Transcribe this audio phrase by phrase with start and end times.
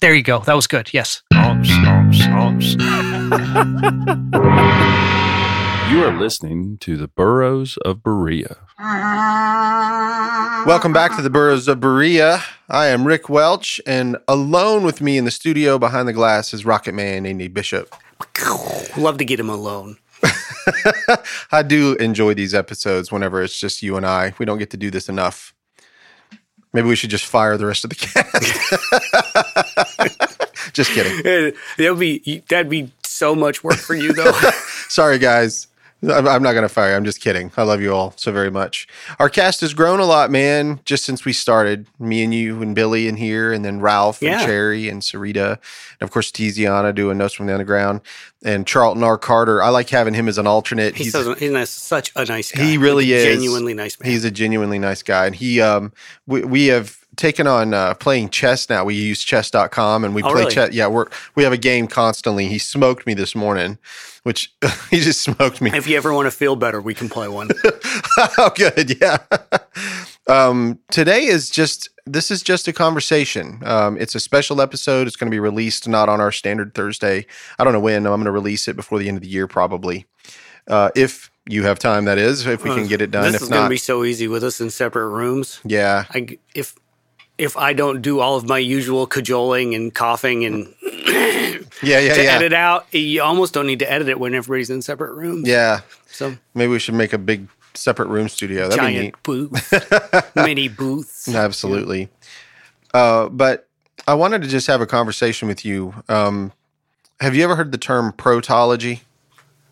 [0.00, 0.40] There you go.
[0.40, 0.90] That was good.
[0.92, 1.22] Yes.
[5.88, 8.58] You are listening to the Burros of Berea.
[10.66, 12.42] Welcome back to the Burros of Berea.
[12.68, 16.66] I am Rick Welch, and alone with me in the studio behind the glass is
[16.66, 17.94] Rocket Man Andy Bishop.
[18.98, 19.96] Love to get him alone.
[21.52, 24.34] I do enjoy these episodes whenever it's just you and I.
[24.38, 25.54] We don't get to do this enough.
[26.72, 28.32] Maybe we should just fire the rest of the cast.
[30.74, 31.54] just kidding.
[31.78, 34.32] That would be that'd be so much work for you though.
[34.88, 35.67] Sorry, guys.
[36.02, 36.90] I'm I'm not going to fire.
[36.90, 36.96] you.
[36.96, 37.50] I'm just kidding.
[37.56, 38.86] I love you all so very much.
[39.18, 41.86] Our cast has grown a lot, man, just since we started.
[41.98, 46.02] Me and you and Billy in here, and then Ralph and Cherry and Sarita, and
[46.02, 48.00] of course Tiziana doing Notes from the Underground,
[48.44, 49.18] and Charlton R.
[49.18, 49.62] Carter.
[49.62, 50.96] I like having him as an alternate.
[50.96, 52.62] he's, so, he's nice, such a nice guy.
[52.62, 53.36] He really a is.
[53.36, 54.10] genuinely nice man.
[54.10, 55.26] He's a genuinely nice guy.
[55.26, 55.92] And he, um,
[56.26, 58.84] we, we have taken on uh, playing chess now.
[58.84, 60.54] We use chess.com and we Oh, play really?
[60.54, 60.72] chess.
[60.72, 62.46] Yeah, we're, we have a game constantly.
[62.48, 63.76] He smoked me this morning,
[64.22, 64.54] which
[64.90, 65.70] he just smoked me.
[65.74, 67.50] if you ever want to feel better, we can play one.
[68.16, 68.98] oh, good.
[69.00, 69.18] Yeah.
[70.28, 73.60] um, today is just, this is just a conversation.
[73.66, 75.06] Um, it's a special episode.
[75.06, 77.26] It's going to be released not on our standard Thursday.
[77.58, 78.06] I don't know when.
[78.06, 80.06] I'm going to release it before the end of the year, probably.
[80.66, 83.24] Uh, if you have time, that is, if we can get it done.
[83.24, 85.60] This if is going to be so easy with us in separate rooms.
[85.64, 86.04] yeah.
[86.10, 86.76] I if
[87.38, 90.74] if I don't do all of my usual cajoling and coughing and
[91.82, 92.00] Yeah.
[92.00, 92.14] Yeah.
[92.14, 92.32] to yeah.
[92.32, 95.48] edit out, you almost don't need to edit it when everybody's in separate rooms.
[95.48, 95.80] Yeah.
[96.08, 98.68] So Maybe we should make a big separate room studio.
[98.68, 98.98] That'd be neat.
[98.98, 101.32] giant booth, mini booths.
[101.32, 102.08] Absolutely.
[102.92, 103.68] Uh, but
[104.06, 105.94] I wanted to just have a conversation with you.
[106.08, 106.52] Um,
[107.20, 109.00] have you ever heard the term protology?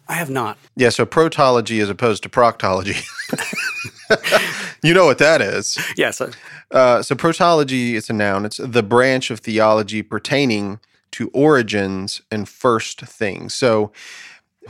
[0.09, 0.57] I have not.
[0.77, 3.05] Yeah, so protology as opposed to proctology.
[4.83, 5.78] you know what that is.
[5.97, 6.21] Yes.
[6.21, 6.31] I-
[6.72, 8.44] Uh, so protology is a noun.
[8.44, 10.81] It's the branch of theology pertaining
[11.12, 13.55] to origins and first things.
[13.55, 13.93] So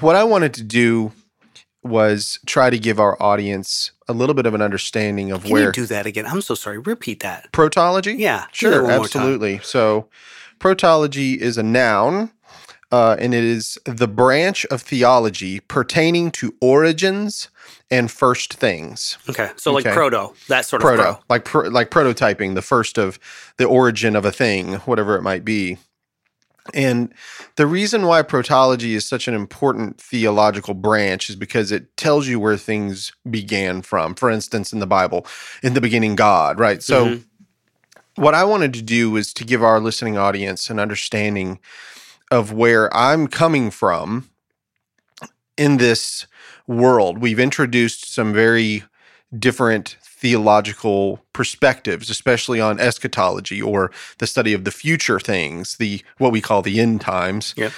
[0.01, 1.13] what I wanted to do
[1.83, 5.65] was try to give our audience a little bit of an understanding of Can where
[5.67, 6.27] you do that again?
[6.27, 6.79] I'm so sorry.
[6.79, 7.51] Repeat that.
[7.53, 8.15] protology.
[8.19, 8.47] Yeah.
[8.53, 9.23] Sure, one more time.
[9.23, 9.61] absolutely.
[9.63, 10.09] So,
[10.61, 12.31] protology is a noun,
[12.93, 17.49] uh, and it is the branch of theology pertaining to origins
[17.91, 19.19] and first things.
[19.29, 19.51] Okay.
[19.57, 19.95] So like Okay.
[19.95, 23.19] proto, that sort of Proto, like pro, like prototyping, the first of
[23.59, 25.79] the origin of a thing, whatever it might be.
[26.75, 27.15] And
[27.55, 32.41] the reason why protology is such an important theological branch is because it tells you
[32.41, 34.17] where things began from.
[34.17, 35.27] For instance, in the Bible,
[35.63, 36.83] in the beginning, God, right?
[36.83, 37.25] So, Mhm.
[38.17, 41.61] what I wanted to do was to give our listening audience an understanding
[42.33, 44.29] of where I'm coming from
[45.57, 46.27] in this
[46.67, 47.19] world.
[47.19, 48.85] We've introduced some very
[49.37, 56.33] different theological perspectives, especially on eschatology or the study of the future things, the what
[56.33, 57.55] we call the end times.
[57.57, 57.73] Yep.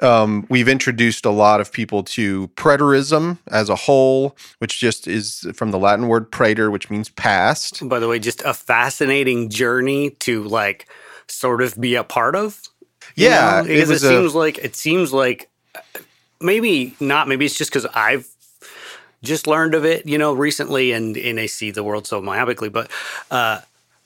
[0.00, 5.46] Um, we've introduced a lot of people to preterism as a whole, which just is
[5.54, 7.86] from the Latin word praeter, which means past.
[7.88, 10.88] By the way, just a fascinating journey to like
[11.26, 12.60] sort of be a part of.
[13.16, 13.70] Yeah, know?
[13.70, 15.50] it because it, was a- seems like it seems like
[16.40, 17.28] maybe not.
[17.28, 18.26] Maybe it's just because I've
[19.22, 22.72] just learned of it, you know, recently, and and I see the world so myopically.
[22.72, 22.90] But
[23.30, 23.60] uh,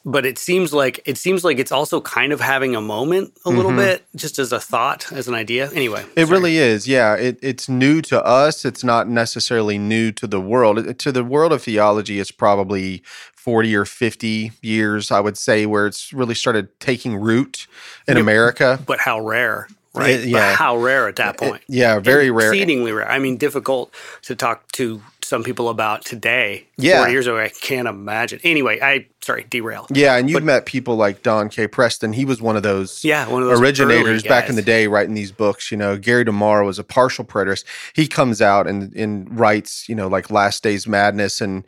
[0.04, 3.50] but it seems like it seems like it's also kind of having a moment a
[3.50, 5.70] little bit, just as a thought, as an idea.
[5.72, 6.18] Anyway, Mm-hmm.
[6.18, 6.30] It sorry.
[6.38, 6.88] really is.
[6.88, 7.14] Yeah.
[7.14, 8.64] It, it's new to us.
[8.64, 10.78] It's not necessarily new to the world.
[10.78, 13.02] It- to the world of theology, it's probably
[13.36, 17.66] 40 or 50 years, I would say, where it's really started taking root
[18.08, 18.22] in Yeah.
[18.22, 18.80] America.
[18.86, 20.10] but how rare, right?
[20.20, 20.50] It- yeah.
[20.50, 21.62] But how rare at that point.
[21.68, 21.98] Yeah.
[22.00, 22.52] Very rare.
[22.52, 23.10] exceedingly rare.
[23.10, 23.92] I mean, difficult
[24.22, 26.66] to talk to some people about today.
[26.76, 26.98] Yeah.
[26.98, 28.40] four years ago, I can't imagine.
[28.44, 29.86] Anyway, I sorry, derail.
[29.90, 30.16] Yeah.
[30.16, 31.66] And you've But- met people like Don K.
[31.66, 32.12] Preston.
[32.12, 33.02] He was one of those.
[33.04, 36.24] Yeah, one of those originators back in the day writing these books you know gary
[36.24, 40.62] demar was a partial preterist he comes out and and writes you know like last
[40.62, 41.64] days madness and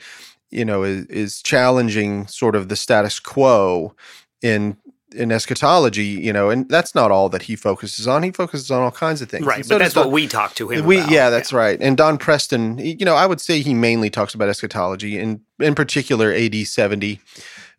[0.50, 3.94] you know is, is challenging sort of the status quo
[4.42, 4.76] in
[5.14, 8.82] in eschatology you know and that's not all that he focuses on he focuses on
[8.82, 10.84] all kinds of things Right, And but so that's does what we talk to him
[10.84, 11.10] we about.
[11.10, 14.48] yeah that's right and don preston you know i would say he mainly talks about
[14.48, 17.20] eschatology and in particular ad 70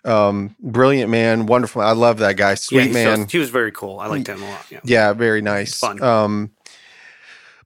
[0.06, 3.72] um brilliant man wonderful i love that guy Yeah, sweet so- man he was very
[3.72, 4.00] cool.
[4.00, 4.66] I liked him a lot.
[4.70, 4.80] Yeah.
[4.84, 5.78] yeah, very nice.
[5.78, 6.02] fun.
[6.02, 6.52] Um,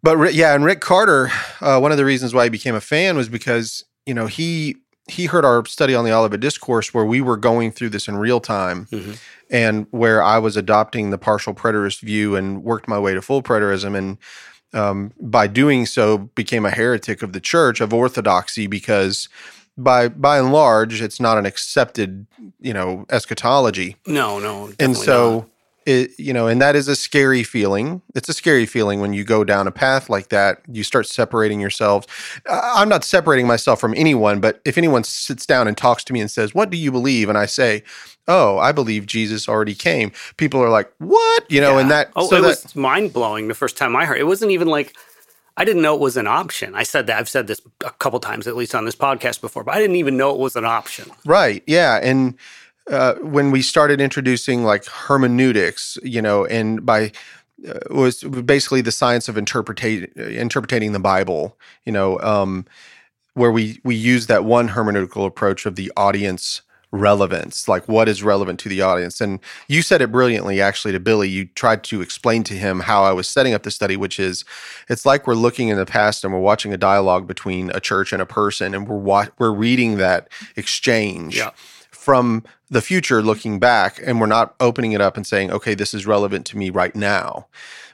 [0.02, 1.30] but yeah, and Rick Carter,
[1.62, 4.78] uh, one of the reasons why he became a fan was because you know he
[5.10, 8.16] he heard our study on the Olivet Discourse where we were going through this in
[8.16, 9.18] real time, Mhm.
[9.50, 13.42] And where I was adopting the partial preterist view and worked my way to full
[13.42, 14.18] preterism, and
[14.74, 19.28] um, by doing so became a heretic of the church of orthodoxy because
[19.78, 22.28] by by and large it's not an accepted
[22.60, 24.72] you know eschatology No, no.
[24.80, 25.50] and so.
[25.86, 29.24] It you know and that is a scary feeling it's a scary feeling when you
[29.24, 32.06] go down a path like that you start separating yourselves
[32.50, 36.20] i'm not separating myself from anyone but if anyone sits down and talks to me
[36.20, 37.82] and says what do you believe and i say
[38.28, 42.28] oh i believe jesus already came people are like what you know and that Oh,
[42.28, 44.20] so it that was mind blowing the first time I heard.
[44.20, 44.96] It wasn't even like
[45.56, 46.76] I didn't know it was an option.
[46.76, 49.64] I said that I've said this a couple times at least on this podcast before,
[49.64, 51.10] but I didn't even know it was an option.
[51.26, 51.64] Right.
[51.68, 52.00] Yeah.
[52.02, 52.36] And
[52.90, 57.12] uh, when we started introducing like hermeneutics, you know, and by
[57.68, 62.66] uh, was basically the science of interpreting interpreting the Bible, you know, um,
[63.34, 68.24] where we we use that one hermeneutical approach of the audience relevance, like what is
[68.24, 69.22] relevant to the audience.
[69.22, 71.30] And you said it brilliantly, actually, to Billy.
[71.30, 74.44] You tried to explain to him how I was setting up the study, which is
[74.90, 78.12] it's like we're looking in the past and we're watching a dialogue between a church
[78.12, 81.52] and a person, and we're wa- we're reading that exchange Yeah.
[81.92, 85.94] from the future, looking back, and we're not opening it up and saying, okay, this
[85.94, 87.48] is relevant to me right now,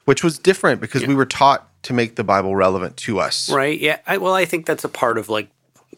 [0.05, 1.07] which was different because Yeah.
[1.07, 3.49] we were taught to make the Bible relevant to us.
[3.49, 3.79] Right?
[3.79, 3.99] Yeah.
[4.07, 5.49] I, well, I think that's a part of like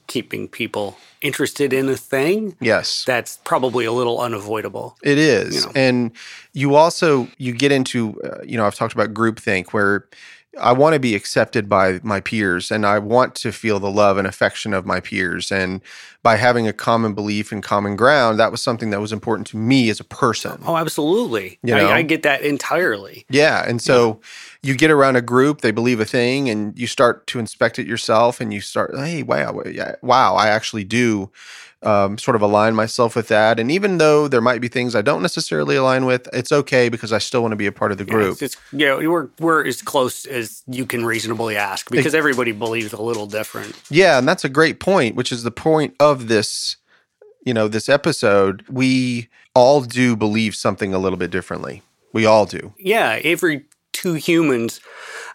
[0.06, 3.04] keeping people interested in a thing Yes.
[3.06, 4.96] that's probably a little unavoidable.
[5.04, 5.72] It is, You know.
[5.76, 6.12] and
[6.54, 10.06] you also you get into uh, you know I've talked about groupthink where
[10.60, 14.18] I want to be accepted by my peers and I want to feel the love
[14.18, 15.82] and affection of my peers and
[16.24, 19.58] by having a common belief and common ground that was something that was important to
[19.58, 20.62] me as a person.
[20.66, 21.60] Oh, absolutely.
[21.64, 21.88] You know?
[21.88, 23.26] I, I get that entirely.
[23.30, 24.20] Yeah, and so
[24.62, 27.88] you get around a group, they believe a thing, and you start to inspect it
[27.88, 31.32] yourself, and you start, hey, wow, yeah, wow, I actually do
[31.84, 33.60] um, sort of align myself with that.
[33.60, 37.14] And even though there might be things I don't necessarily align with, it's okay because
[37.14, 38.32] I still want to be a part of the Yeah, group.
[38.34, 42.94] It's, it's yeah, we're we're as close as you can reasonably ask because everybody believes
[42.94, 43.80] a little different.
[43.90, 46.78] Yeah, and that's a great point, which is the point of this,
[47.46, 48.66] you know, this episode.
[48.70, 51.84] We all do believe something a little bit differently.
[52.14, 52.74] We all do.
[52.80, 54.80] Yeah, every two humans.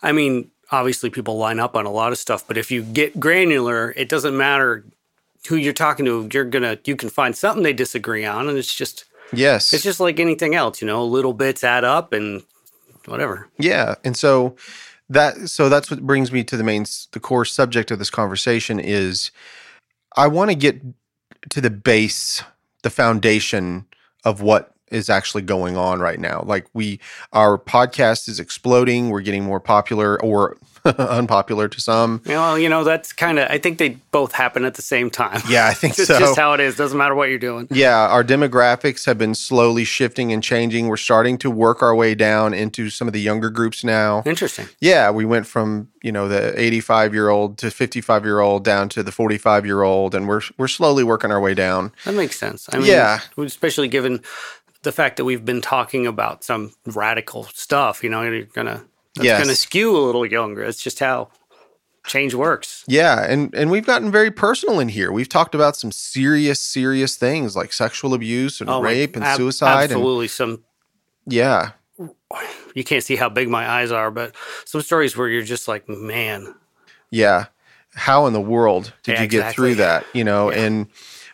[0.03, 3.21] I mean, obviously people line up on a lot of stuff, but if you get
[3.21, 4.85] granular, it doesn't matter
[5.49, 6.29] who you're talking to.
[6.33, 9.73] You're gonna you can find something they disagree on, and it's just Yes.
[9.73, 11.05] it's just like anything else, you know.
[11.05, 12.43] Little bits add up, and
[13.07, 13.49] whatever.
[13.59, 14.57] Yeah, and so
[15.09, 18.79] that so that's what brings me to the main the core subject of this conversation
[18.79, 19.31] is
[20.17, 20.81] I want to get
[21.51, 22.43] to the base,
[22.83, 23.87] the foundation
[24.25, 26.43] of what is actually going on right now.
[26.47, 27.01] Like we
[27.33, 32.21] our podcast is exploding, we're getting more popular or unpopular to some.
[32.27, 33.49] Know, you know that's kind of.
[33.49, 35.41] I think they both happen at the same time.
[35.49, 36.19] Yeah, I think it's so.
[36.19, 36.75] just how it is.
[36.77, 37.69] Doesn't matter what you're doing.
[37.71, 40.89] Yeah, our demographics have been slowly shifting and changing.
[40.89, 44.25] We're starting to work our way down into some of the younger groups now.
[44.27, 44.67] Interesting.
[44.81, 48.89] Yeah, we went from you know the 85 year old to 55 year old down
[48.89, 51.93] to the 45 year old, and we're we're slowly working our way down.
[52.05, 52.69] That makes sense.
[52.73, 53.21] I mean, Yeah.
[53.39, 54.21] especially given
[54.83, 58.03] the fact that we've been talking about some radical stuff.
[58.03, 58.85] You know, you're gonna
[59.15, 59.43] that's Yes.
[59.43, 60.63] gonna skew a little younger.
[60.65, 61.31] It's just how
[62.07, 62.85] change works.
[62.89, 65.13] Yeah, and and we've gotten very personal in here.
[65.13, 69.37] We've talked about some serious, serious things like sexual abuse and Oh, rape and ab-
[69.37, 69.85] suicide.
[69.85, 70.65] And Absolutely, some
[71.27, 71.71] yeah,
[72.75, 75.89] you can't see how big my eyes are, but some stories where you're just like,
[75.89, 76.55] man,
[77.11, 77.47] yeah.
[77.95, 80.07] How in the world did Yeah, you get through that?
[80.15, 80.61] You know, Yeah.
[80.65, 80.87] and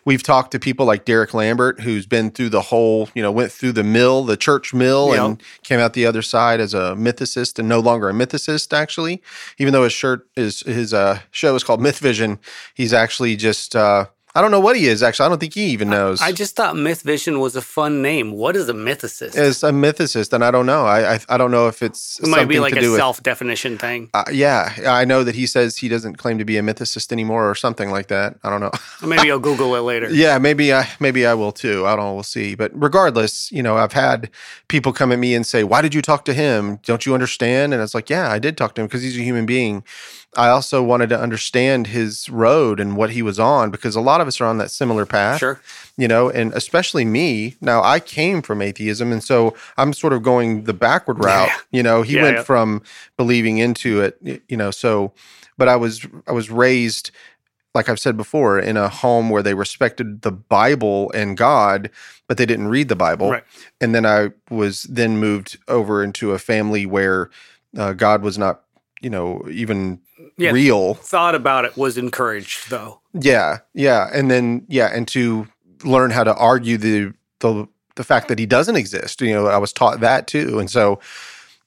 [0.05, 3.51] we've talked to people like Derek Lambert, who's been through the whole, you know, went
[3.51, 5.25] through the mill, the church mill, Yeah.
[5.25, 9.21] and came out the other side as a mythicist and no longer a mythicist, actually.
[9.57, 12.39] Even though his shirt is his uh, show is called Myth Vision,
[12.73, 14.05] he's actually just uh,
[14.35, 15.25] I don't know what he is actually.
[15.25, 16.21] I don't think he even knows.
[16.21, 18.31] I just thought Myth Vision was a fun name.
[18.31, 19.35] What is a mythicist?
[19.35, 20.85] It's a mythicist, and I don't know.
[20.85, 24.09] I I, I don't know if it's it might be like a self definition thing.
[24.13, 27.49] Uh, yeah, I know that he says he doesn't claim to be a mythicist anymore,
[27.49, 28.35] or something like that.
[28.43, 28.71] I don't know.
[29.07, 30.09] Maybe I'll Google it later.
[30.11, 31.85] yeah, maybe I maybe I will too.
[31.87, 32.13] I don't know.
[32.13, 32.55] We'll see.
[32.55, 34.29] But regardless, you know, I've had
[34.67, 36.79] people come at me and say, "Why did you talk to him?
[36.83, 39.23] Don't you understand?" And it's like, "Yeah, I did talk to him because he's a
[39.23, 39.83] human being."
[40.37, 44.21] I also wanted to understand his road and what he was on because a lot
[44.21, 45.59] of us are on that similar path Sure.
[45.97, 47.55] you know, and especially me.
[47.61, 51.47] Now, I came from atheism, and so I'm sort of going the backward route.
[51.49, 51.57] Yeah.
[51.71, 52.43] You know, he Yeah, went yeah.
[52.43, 52.83] from
[53.17, 54.69] believing into it, you know.
[54.71, 55.13] So,
[55.57, 57.09] but I was I was raised,
[57.73, 61.89] like I've said before, in a home where they respected the Bible and God,
[62.27, 63.31] but they didn't read the Bible.
[63.31, 63.43] Right.
[63.81, 67.29] And then I was then moved over into a family where
[67.75, 68.61] uh, God was not
[69.01, 69.97] you know, even
[70.37, 70.51] Yeah.
[70.51, 70.95] real.
[70.95, 73.01] Thought about it was encouraged, though.
[73.13, 75.47] Yeah, yeah, and then yeah, and to
[75.83, 79.21] learn how to argue the the the fact that he doesn't exist.
[79.21, 80.99] You know, I was taught that too, and so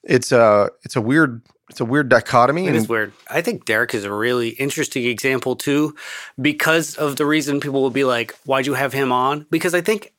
[0.03, 2.67] it's a it's a weird it's a weird dichotomy.
[2.67, 3.13] It is weird.
[3.29, 5.95] I think Derek is a really interesting example too,
[6.39, 9.81] because of the reason people will be like, "Why'd you have him on?" Because I
[9.81, 10.13] think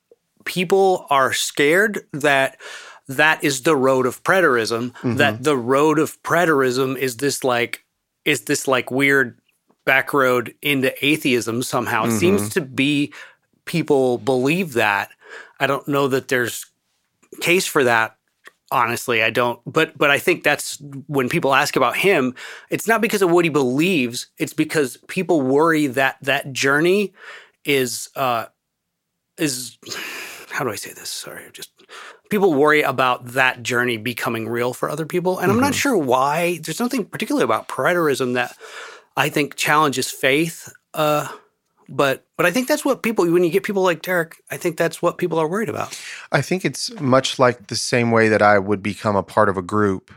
[0.45, 2.61] people are scared that
[3.09, 4.93] that is the road of preterism.
[5.03, 5.43] That mm-hmm.
[5.43, 7.84] the road of preterism is this like
[8.25, 9.38] is this like weird
[9.85, 12.04] back road into atheism somehow.
[12.04, 13.12] It seems to be
[13.64, 15.11] people believe that.
[15.61, 16.66] I don't know that there's
[17.40, 18.16] case for that
[18.71, 22.35] honestly i don't but but i think that's when people ask about him
[22.71, 27.12] it's not because of what he believes it's because people worry that that journey
[27.64, 28.47] is uh
[29.38, 29.78] is
[30.50, 31.71] how do i say this sorry just
[32.31, 36.59] people worry about that journey becoming real for other people and i'm not sure why
[36.62, 38.57] there's nothing particularly about preterism that
[39.16, 41.28] i think challenges faith uh
[41.88, 44.76] but but i think that's what people when you get people like derek i think
[44.76, 45.97] that's what people are worried about
[46.35, 49.57] I think it's much like the same way that I would become a part of
[49.57, 50.12] a group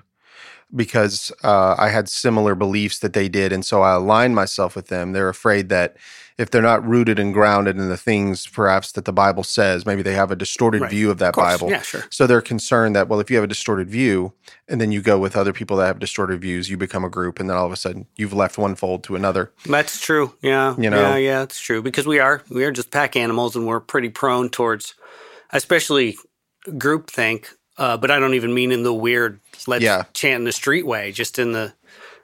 [0.75, 3.53] because uh, I had similar beliefs that they did.
[3.53, 5.13] And so I aligned myself with them.
[5.13, 5.95] They're afraid that
[6.37, 10.01] if they're not rooted and grounded in the things perhaps that the Bible says, maybe
[10.03, 10.91] they have a distorted Right.
[10.91, 11.35] view of that Of.
[11.35, 11.69] Bible.
[11.71, 14.33] yeah sure So they're concerned that, well, if you have a distorted view
[14.67, 17.39] and then you go with other people that have distorted views, you become a group.
[17.39, 19.51] And then all of a sudden you've left one fold to another.
[19.65, 20.35] That's true.
[20.41, 20.75] Yeah.
[20.77, 21.01] You know?
[21.01, 21.81] Yeah, yeah, it's true.
[21.81, 24.93] Because we are we are just pack animals and we're pretty prone towards
[25.51, 26.17] especially
[26.67, 27.45] groupthink.
[27.77, 30.03] Uh, but I don't even mean in the weird let's Yeah.
[30.13, 31.73] chant in the street way, just in the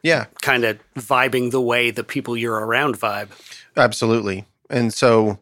[0.01, 3.29] Yeah, kind of vibing the way the people you're around vibe.
[3.77, 4.45] Absolutely.
[4.69, 5.39] And so,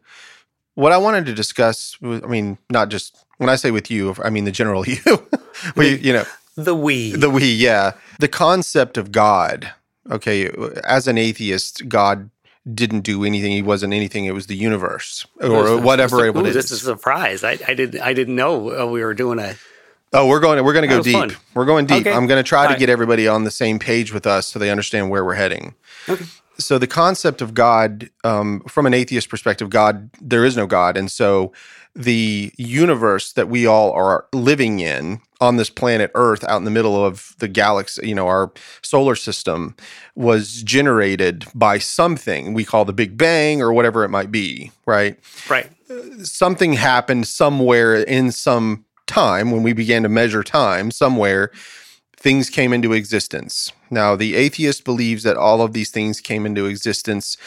[0.76, 4.16] what I wanted to discuss, was- I mean, not just when I say with you,
[4.24, 5.00] I mean the general you,
[5.76, 7.12] we, you know, The we.
[7.14, 9.72] the we, yeah, the concept of God.
[10.10, 10.50] Okay,
[10.84, 12.30] as an atheist, God
[12.74, 13.52] didn't do anything.
[13.52, 14.26] He wasn't anything.
[14.26, 16.54] It was the universe or whatever it Ooh, is.
[16.56, 17.44] This is a surprise.
[17.44, 19.56] I, I didn't I didn't know uh, we were doing a
[20.14, 20.62] Oh, we're going.
[20.66, 21.14] We're going to go deep.
[21.14, 21.32] fun.
[21.54, 22.06] We're going deep.
[22.06, 22.12] Okay.
[22.12, 22.80] I'm going to try to Alright.
[22.80, 25.74] get everybody on the same page with us so they understand where we're heading.
[26.10, 26.26] Okay.
[26.58, 30.98] So the concept of God, um, from an atheist perspective, God, there is no God,
[30.98, 31.52] and so
[31.96, 36.72] the universe that we all are living in on this planet Earth, out in the
[36.72, 39.76] middle of the galaxy, you know, our solar system,
[40.16, 45.20] was generated by something we call the Big Bang or whatever it might be, right?
[45.50, 45.70] right.
[46.24, 51.52] something happened somewhere in some time when we began to measure time somewhere
[52.22, 56.66] things came into existence now the atheist believes that all of these things came into
[56.66, 57.38] existence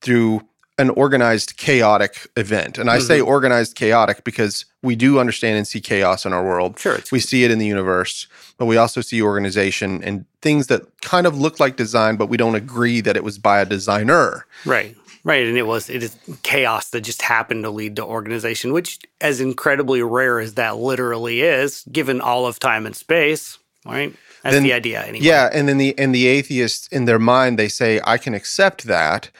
[0.00, 0.42] through
[0.76, 3.28] an organized chaotic event and i say mm-hmm.
[3.28, 6.98] organized chaotic because we do understand and see chaos in our world Sure.
[7.10, 8.26] We see it in the universe
[8.58, 12.36] but we also see organization and things that kind of look like design but we
[12.36, 14.96] don't agree that it was by a designer Right.
[15.24, 15.46] Right.
[15.46, 19.40] And it was it is chaos that just happened to lead to organization, which as
[19.40, 24.14] incredibly rare as that literally is, given all of time and space, right?
[24.42, 25.24] That's Then- the idea anyway.
[25.24, 28.84] Yeah, and then the and the atheists in their mind they say I can accept
[28.84, 29.30] that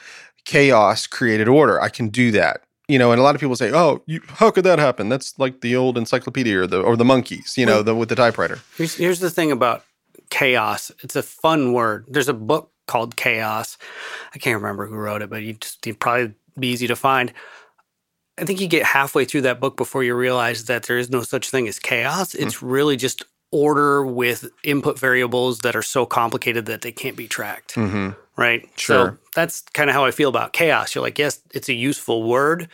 [0.45, 1.81] chaos created order.
[1.81, 2.63] I can do that.
[2.87, 5.39] You know, and a lot of people say, "Oh, you, how could that happen?" That's
[5.39, 8.61] like the old encyclopedia or the or the monkeys, you know, the with the typewriter.
[8.77, 9.85] Here's, here's the thing about
[10.29, 10.93] chaos.
[11.03, 12.05] It's a fun word.
[12.09, 13.79] There's a book called Chaos.
[14.35, 17.33] I can't remember who wrote it, but you just it'd probably be easy to find.
[18.37, 21.23] I think you get halfway through that book before you realize that there is no
[21.23, 22.35] such thing as chaos.
[22.35, 22.67] It's hmm.
[22.67, 27.73] really just order with input variables that are so complicated that they can't be tracked.
[27.75, 28.69] hmm Right.
[28.75, 29.11] Sure.
[29.13, 30.93] So that's kind of how I feel about chaos.
[30.93, 32.69] You're like, yes, it's a useful word,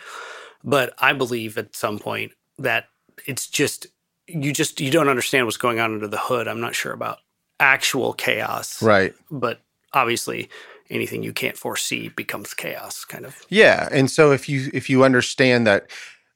[0.65, 2.87] but I believe at some point that
[3.27, 3.89] it's just
[4.27, 6.49] you just you don't understand what's going on under the hood.
[6.49, 7.19] I'm not sure about
[7.59, 8.83] actual chaos.
[8.83, 9.13] Right.
[9.31, 9.61] But
[9.93, 10.49] obviously
[10.89, 13.37] anything you can't foresee becomes chaos kind of.
[13.51, 15.91] Yeah, and so if you if you understand that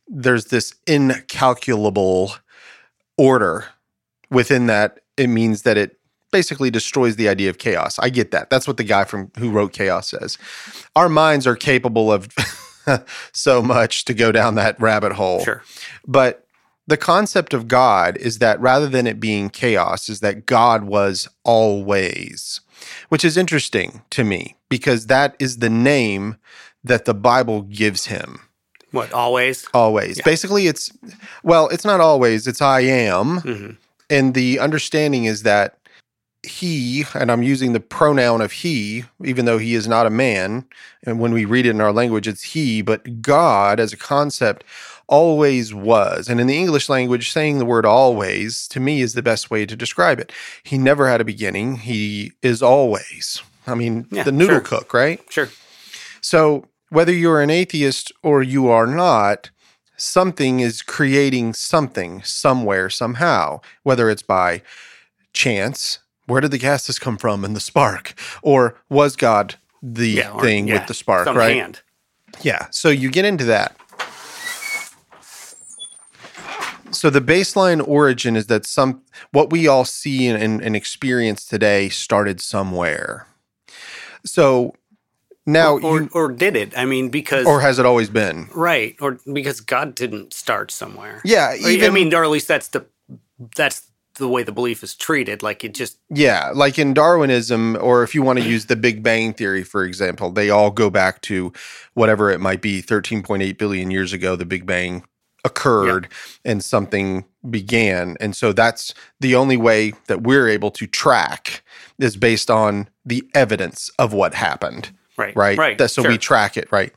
[0.06, 2.34] there's this incalculable
[3.16, 3.66] order
[4.34, 5.98] within that, it means that it
[6.34, 7.96] basically destroys the idea of chaos.
[8.00, 8.50] I get that.
[8.50, 10.36] That's what the guy from who wrote Chaos says.
[10.96, 12.28] Our minds are capable of
[13.32, 15.44] so much to go down that rabbit hole.
[15.44, 15.62] Sure.
[16.06, 16.44] But
[16.88, 21.28] the concept of God is that rather than it being chaos, is that God was
[21.44, 22.60] always,
[23.10, 26.36] which is interesting to me because that is the name
[26.82, 28.40] that the Bible gives him.
[28.90, 29.66] What, always?
[29.72, 30.18] Always.
[30.18, 30.24] Yeah.
[30.24, 30.92] Basically, it's,
[31.44, 33.38] well, it's not always, it's I am.
[33.38, 33.70] hmm
[34.14, 35.76] And the understanding is that
[36.44, 40.66] he, and I'm using the pronoun of he, even though he is not a man.
[41.04, 44.62] And when we read it in our language, it's he, but God as a concept
[45.06, 46.28] always was.
[46.28, 49.66] And in the English language, saying the word always to me is the best way
[49.66, 50.32] to describe it.
[50.62, 53.42] He never had a beginning, he is always.
[53.66, 54.60] I mean, Yeah, the noodle sure.
[54.60, 55.20] cook, right?
[55.30, 55.48] Sure.
[56.20, 59.50] So, whether you're an atheist or you are not,
[59.96, 64.62] something is creating something somewhere, somehow, whether it's by
[65.32, 65.98] chance.
[66.26, 68.14] Where did the gases come from and the spark?
[68.42, 70.30] Or was God the Yeah.
[70.30, 71.56] or- thing yeah, with the spark, some right?
[71.56, 71.80] hand.
[72.42, 72.66] Yeah.
[72.70, 73.76] So you get into that.
[76.90, 81.44] So the baseline origin is that some what we all see and, and, and experience
[81.44, 83.26] today started somewhere.
[84.24, 84.74] So
[85.46, 86.76] now or, you, or did it?
[86.76, 88.48] I mean, because or has it always been?
[88.54, 91.20] right, or because God didn't start somewhere.
[91.24, 92.86] Yeah, even I mean, or at least that's the
[93.56, 95.42] that's the way the belief is treated.
[95.42, 99.02] Like it just Yeah, like in Darwinism, or if you want to use the Big
[99.02, 101.52] Bang Theory, for example, they all go back to
[101.94, 105.04] whatever it might be 13.8 billion years ago, the Big Bang
[105.44, 106.08] occurred
[106.44, 108.16] and something began.
[108.18, 111.62] And so that's the only way that we're able to track
[111.98, 115.58] is based on the evidence of what happened, right, right?
[115.58, 115.78] right.
[115.78, 116.10] That, so sure.
[116.10, 116.92] we track it, right?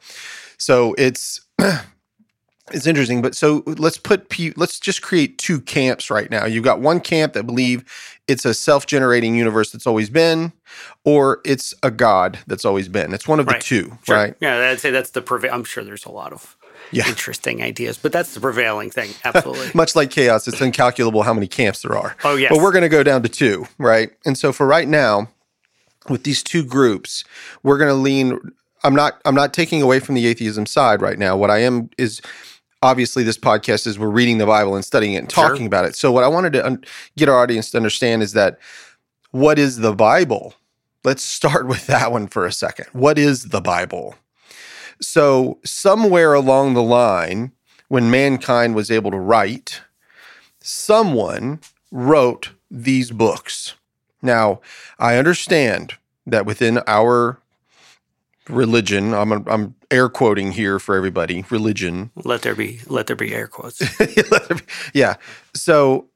[0.57, 1.41] So it's.
[2.73, 6.45] It's interesting, but so let's put let's just create two camps right now.
[6.45, 7.85] You've got one camp that believe
[8.27, 10.51] it's a self-generating universe that's always been,
[11.05, 13.13] or it's a god that's always been.
[13.13, 13.61] It's one of Right.
[13.61, 14.17] the two, Sure.
[14.17, 14.35] right?
[14.41, 16.57] Yeah, I'd say that's the preva- I'm sure there's a lot of
[16.91, 17.07] Yeah.
[17.07, 19.11] interesting ideas, but that's the prevailing thing.
[19.23, 19.71] Absolutely.
[19.73, 22.17] Much like chaos, it's incalculable how many camps there are.
[22.25, 22.49] oh yes.
[22.53, 24.09] But we're going to go down to two, right?
[24.25, 25.29] And so for right now,
[26.09, 27.23] with these two groups,
[27.63, 28.39] we're going to lean.
[28.83, 29.21] I'm not.
[29.25, 31.35] I'm not taking away from the atheism side right now.
[31.35, 32.21] What I am is
[32.83, 35.49] obviously this podcast is we're reading the Bible and studying it and Sure.
[35.49, 35.95] talking about it.
[35.95, 36.83] So what I wanted to un-
[37.17, 38.59] get our audience to understand is that
[39.31, 40.53] what is the Bible?
[41.03, 42.85] Let's start with that one for a second.
[42.93, 44.15] What is the Bible?
[45.01, 47.51] So somewhere along the line,
[47.87, 49.81] when mankind was able to write,
[50.61, 51.59] someone
[51.91, 53.75] wrote these books.
[54.21, 54.61] Now,
[54.99, 55.95] I understand
[56.25, 57.39] that within our
[58.49, 62.11] religion, I'm, I'm air quoting here for everybody, religion.
[62.15, 63.81] let there be let there be air quotes.
[64.93, 65.15] yeah.
[65.53, 66.07] So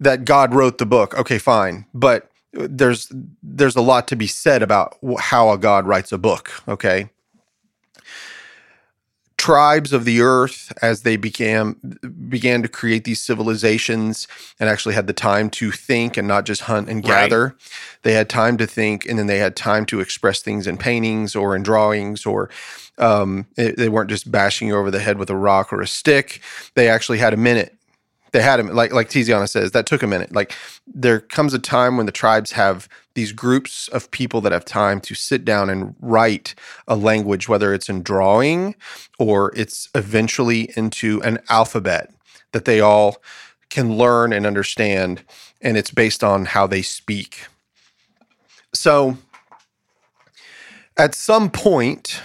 [0.00, 1.14] that God wrote the book.
[1.18, 1.86] Okay, fine.
[1.94, 6.50] But there's there's a lot to be said about how a God writes a book,
[6.68, 7.10] okay?
[9.46, 11.76] Tribes of the earth as they began
[12.28, 14.26] began to create these civilizations
[14.58, 17.30] and actually had the time to think and not just hunt and Right.
[17.30, 17.54] gather.
[18.02, 21.36] They had time to think and then they had time to express things in paintings
[21.36, 22.50] or in drawings or
[22.98, 25.86] um, it- they weren't just bashing you over the head with a rock or a
[25.86, 26.40] stick.
[26.74, 27.75] They actually had a minute.
[28.36, 30.34] They had a like like Tiziana says that took a minute.
[30.34, 30.52] Like
[30.86, 35.00] there comes a time when the tribes have these groups of people that have time
[35.00, 36.54] to sit down and write
[36.86, 38.74] a language, whether it's in drawing
[39.18, 42.12] or it's eventually into an alphabet
[42.52, 43.22] that they all
[43.70, 45.22] can learn and understand,
[45.62, 47.46] and it's based on how they speak.
[48.74, 49.16] So
[50.98, 52.20] at some point,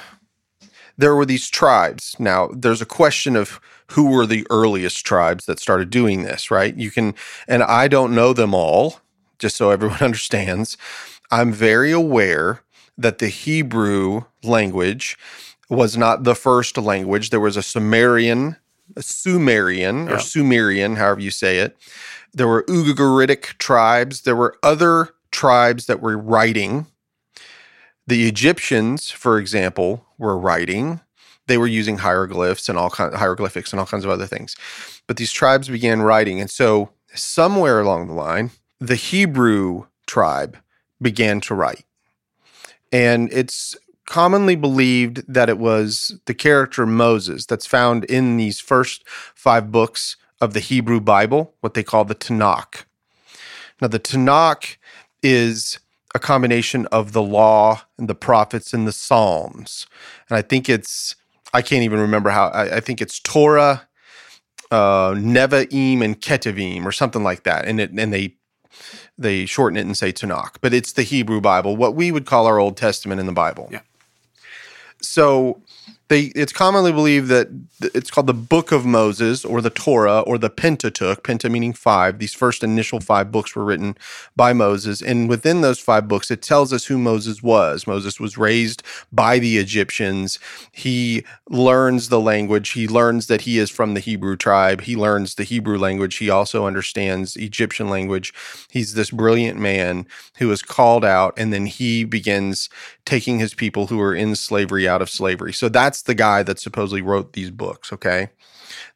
[0.97, 2.15] there were these tribes.
[2.19, 3.59] Now, there's a question of
[3.91, 6.75] who were the earliest tribes that started doing this, right?
[6.75, 7.13] You can,
[7.47, 9.01] and I don't know them all,
[9.39, 10.77] just so everyone understands.
[11.29, 12.61] I'm very aware
[12.97, 15.17] that the Hebrew language
[15.69, 17.29] was not the first language.
[17.29, 18.57] There was a Sumerian,
[18.95, 21.77] a Sumerian, or Sumerian, however you say it.
[22.33, 24.21] There were Ugaritic tribes.
[24.21, 26.87] There were other tribes that were writing.
[28.11, 30.99] The Egyptians, for example, were writing.
[31.47, 34.57] They were using hieroglyphs and all kind hieroglyphics and all kinds of other things.
[35.07, 40.57] But these tribes began writing, and so somewhere along the line, the Hebrew tribe
[41.01, 41.85] began to write,
[42.91, 49.07] and it's commonly believed that it was the character Moses that's found in these first
[49.07, 52.83] five books of the Hebrew Bible, what they call the Tanakh.
[53.81, 54.75] Now, the Tanakh
[55.23, 55.79] is
[56.13, 59.87] a combination of the law and the prophets and the Psalms.
[60.29, 61.15] And I think it's,
[61.53, 63.87] I can't even remember how, I, I think it's Torah,
[64.71, 67.65] uh, Nevi'im, and Ketuvim or something like that.
[67.65, 68.35] And it, and they,
[69.17, 72.45] they shorten it and say Tanakh, but it's the Hebrew Bible, what we would call
[72.47, 73.69] our Old Testament in the Bible.
[73.71, 73.81] Yeah.
[75.01, 75.61] So
[76.11, 77.47] they it's commonly believed that
[77.95, 81.23] it's called the Book of Moses or the Torah or the Pentateuch.
[81.23, 82.19] Penta meaning five.
[82.19, 83.95] These first initial five books were written
[84.35, 87.87] by Moses, and within those five books, it tells us who Moses was.
[87.87, 90.37] Moses was raised by the Egyptians.
[90.73, 92.71] He learns the language.
[92.71, 94.81] He learns that he is from the Hebrew tribe.
[94.81, 96.17] He learns the Hebrew language.
[96.17, 98.33] He also understands Egyptian language.
[98.69, 100.05] He's this brilliant man
[100.39, 102.69] who is called out, and then he begins
[103.05, 105.53] taking his people who are in slavery out of slavery.
[105.53, 108.29] So that's the guy that supposedly wrote these books, okay?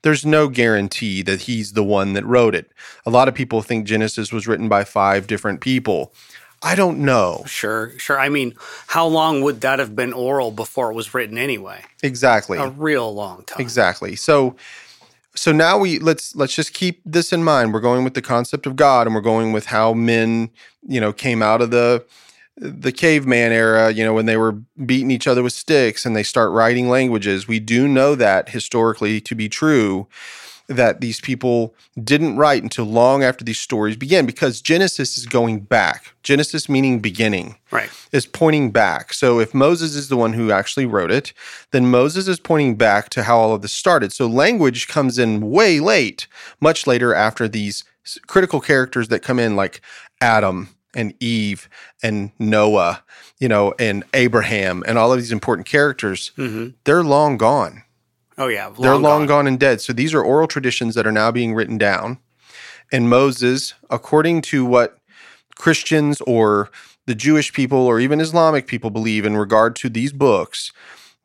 [0.02, 2.72] There's no guarantee that he's the one that wrote it.
[3.06, 6.14] A lot of people think Genesis was written by five different people.
[6.64, 7.44] I don't know.
[7.46, 8.20] Sure, sure.
[8.20, 8.56] I mean,
[8.88, 11.82] how long would that have been oral before it was written anyway?
[12.02, 12.58] Exactly.
[12.58, 13.62] A real long time.
[13.62, 14.16] Exactly.
[14.16, 14.56] So
[15.36, 17.74] so now we let's let's just keep this in mind.
[17.74, 20.50] We're going with the concept of God and we're going with how men,
[20.88, 22.06] you know, came out of the
[22.58, 24.54] the caveman era, you know, when they were
[24.86, 27.48] beating each other with sticks and they start writing languages.
[27.48, 30.08] We do know that historically to be true
[30.68, 35.60] that these people didn't write until long after these stories began because Genesis is going
[35.60, 36.16] back.
[36.24, 37.90] Genesis meaning beginning Right.
[38.12, 39.14] is pointing back.
[39.14, 41.34] So if Moses is the one who actually wrote it,
[41.70, 44.12] then Moses is pointing back to how all of this started.
[44.12, 46.26] So language comes in way late,
[46.60, 47.84] much later after these
[48.26, 49.82] critical characters that come in like
[50.20, 51.70] Adam and Eve
[52.02, 53.04] and Noah,
[53.40, 57.84] you know, and Abraham and all of these important characters, hmm they're long gone.
[58.38, 59.82] Oh yeah, they're long gone and dead.
[59.82, 62.18] So these are oral traditions that are now being written down.
[62.92, 64.98] And Moses, according to what
[65.56, 66.70] Christians or
[67.08, 70.72] the Jewish people or even Islamic people believe in regard to these books,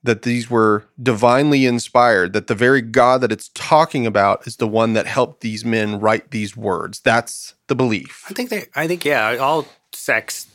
[0.03, 4.69] that these were divinely inspired, that the very God that it's talking about is the
[4.69, 7.01] one that helped these men write these words.
[7.01, 8.25] That's the belief.
[8.29, 8.67] I think they.
[8.75, 9.37] I think yeah.
[9.37, 10.47] All sects,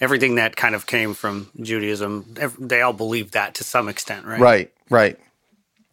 [0.00, 4.40] everything that kind of came from Judaism, they all believe that to some extent, right?
[4.40, 5.18] Right, right.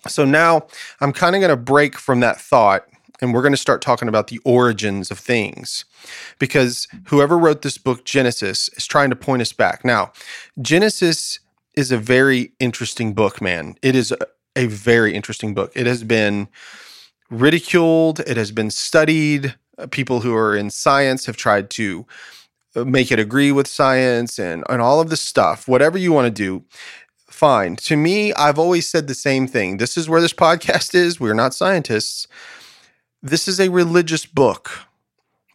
[0.07, 0.67] So now
[1.01, 2.85] I'm kind of going to break from that thought
[3.21, 5.85] and we're going to start talking about the origins of things
[6.39, 9.85] because whoever wrote this book, Genesis, is trying to point us back.
[9.85, 10.11] Now,
[10.61, 11.39] Genesis
[11.75, 13.75] is a very interesting book, man.
[13.81, 14.17] It is a,
[14.55, 15.71] a very interesting book.
[15.75, 16.47] It has been
[17.29, 19.55] ridiculed, it has been studied.
[19.77, 22.05] Uh, People who are in science have tried to
[22.75, 26.25] uh, make it agree with science and, and all of this stuff, whatever you want
[26.25, 26.63] to do
[27.33, 27.75] fine.
[27.75, 29.77] To me, I've always said the same thing.
[29.77, 31.19] This is where this podcast is.
[31.19, 32.27] We're not scientists.
[33.21, 34.71] This is a religious book.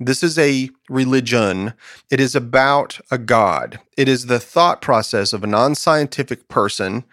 [0.00, 1.74] This is a religion.
[2.11, 3.80] It is about a God.
[3.96, 7.04] It is the thought process of a non scientific person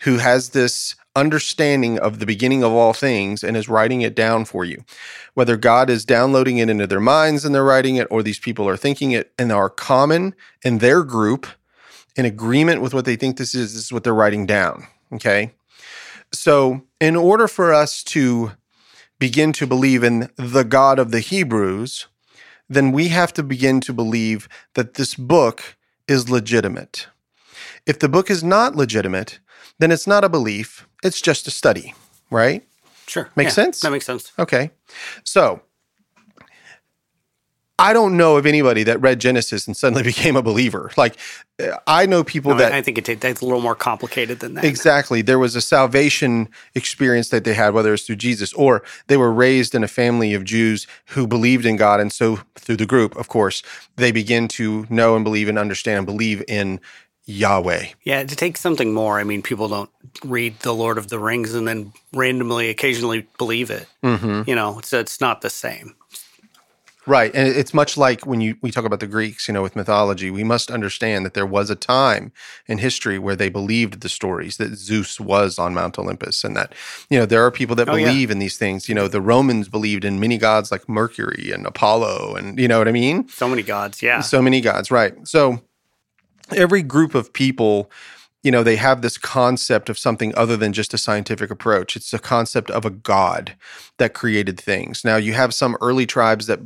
[0.00, 4.44] who has this understanding of the beginning of all things and is writing it down
[4.44, 4.84] for you.
[5.34, 8.68] Whether God is downloading it into their minds and they're writing it, or these people
[8.68, 11.48] are thinking it and are common in their group
[12.14, 14.86] in agreement with what they think this is, this is what they're writing down.
[15.12, 15.52] Okay.
[16.32, 18.52] So, in order for us to
[19.18, 22.06] begin to believe in the God of the Hebrews,
[22.68, 25.76] then we have to begin to believe that this book
[26.06, 27.08] is legitimate.
[27.86, 29.40] If the book is not legitimate,
[29.78, 31.94] then it's not a belief, it's just a study,
[32.30, 32.66] right?
[33.06, 33.30] Sure.
[33.36, 33.80] Makes Yeah, sense?
[33.80, 34.32] That makes sense.
[34.38, 34.70] Okay.
[35.24, 35.62] So
[37.78, 40.90] I don't know of anybody that read Genesis and suddenly became a believer.
[40.96, 41.16] Like
[41.60, 44.54] uh, I know people No, that I think it, that's a little more complicated than
[44.54, 44.64] that.
[44.64, 45.22] Exactly.
[45.22, 49.32] There was a salvation experience that they had, whether it's through Jesus or they were
[49.32, 52.00] raised in a family of Jews who believed in God.
[52.00, 53.62] And so, through the group, of course,
[53.96, 56.80] they begin to know and believe and understand and believe in
[57.28, 57.86] Yahweh.
[58.04, 59.20] Yeah, to take something more.
[59.20, 59.90] I mean, people don't
[60.24, 63.86] read The Lord of the Rings and then randomly, occasionally believe it.
[64.02, 64.48] Mm-hmm.
[64.48, 65.94] You know, it's it's not the same.
[67.08, 67.34] Right.
[67.34, 70.30] And it's much like when you we talk about the Greeks, you know, with mythology,
[70.30, 72.32] we must understand that there was a time
[72.66, 76.74] in history where they believed the stories that Zeus was on Mount Olympus and that,
[77.08, 78.06] you know, there are people that Oh, yeah.
[78.06, 78.88] believe in these things.
[78.90, 82.78] You know, the Romans believed in many gods like Mercury and Apollo and you know
[82.78, 83.26] what I mean?
[83.28, 84.02] So many gods.
[84.02, 84.20] Yeah.
[84.20, 85.14] So many gods, right.
[85.26, 85.62] So
[86.54, 87.90] every group of people,
[88.48, 91.96] you know, they have this concept of something other than just a scientific approach.
[91.96, 93.54] It's a concept of a god
[93.98, 95.04] that created things.
[95.04, 96.58] Now, you have some early tribes that,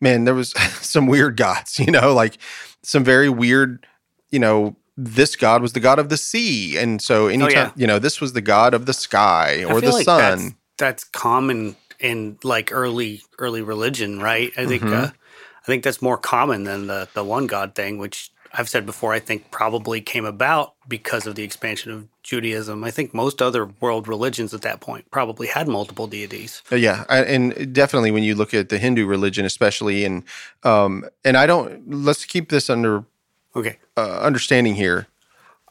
[0.00, 2.38] man, there was some weird gods, you know, like
[2.82, 3.86] some very weird,
[4.30, 6.76] you know, this god was the god of the sea.
[6.76, 7.70] And so anytime, yeah.
[7.76, 10.38] you know, this was the god of the sky or the like sun.
[10.40, 14.50] That's, that's common in like early early religion, right?
[14.56, 15.04] I think Mhm.
[15.04, 18.84] uh, I think that's more common than the the one god thing, which I've said
[18.86, 19.12] before.
[19.12, 22.84] I think probably came about because of the expansion of Judaism.
[22.84, 26.62] I think most other world religions at that point probably had multiple deities.
[26.70, 30.24] Uh, Yeah, I- and definitely when you look at the Hindu religion, especially, and
[30.64, 31.90] um, and I don't.
[31.90, 33.04] Let's keep this under
[33.56, 35.06] Okay, uh, understanding here.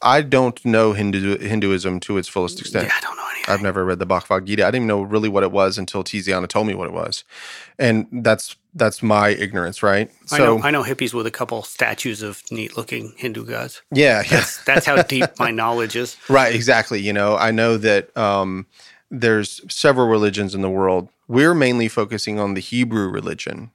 [0.02, 2.86] I don't know Hindu, Hinduism to its fullest extent.
[2.88, 3.22] Yeah, I don't know.
[3.48, 4.62] I've never read the Bhagavad Gita.
[4.64, 7.24] I didn't even know really what it was until Tiziana told me what it was,
[7.78, 10.10] and that's that's my ignorance, right?
[10.30, 13.82] I know, I know hippies with a couple statues of neat looking Hindu gods.
[13.92, 16.16] yeah, yeah, That's that's how deep my knowledge is.
[16.28, 17.00] right, exactly.
[17.00, 18.66] You know, I know that um,
[19.10, 21.08] there's several religions in the world.
[21.28, 23.70] We're mainly focusing on the Hebrew religion.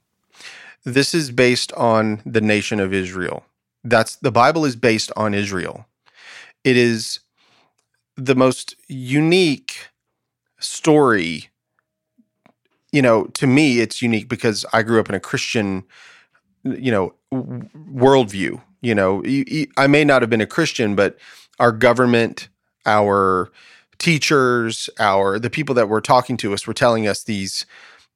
[0.84, 3.44] This is based on the nation of Israel.
[3.84, 5.86] That's the Bible is based on Israel.
[6.64, 7.20] It is
[8.18, 9.88] the most unique
[10.58, 11.48] story.
[12.92, 15.84] You know, to me, it's unique because I grew up in a Christian,
[16.64, 18.60] you know, w- worldview.
[18.80, 19.22] You know,
[19.76, 21.18] i may not have been a Christian, but
[21.58, 22.48] our government,
[22.86, 23.50] our
[23.98, 27.66] teachers, our the people that were talking to us were telling us these,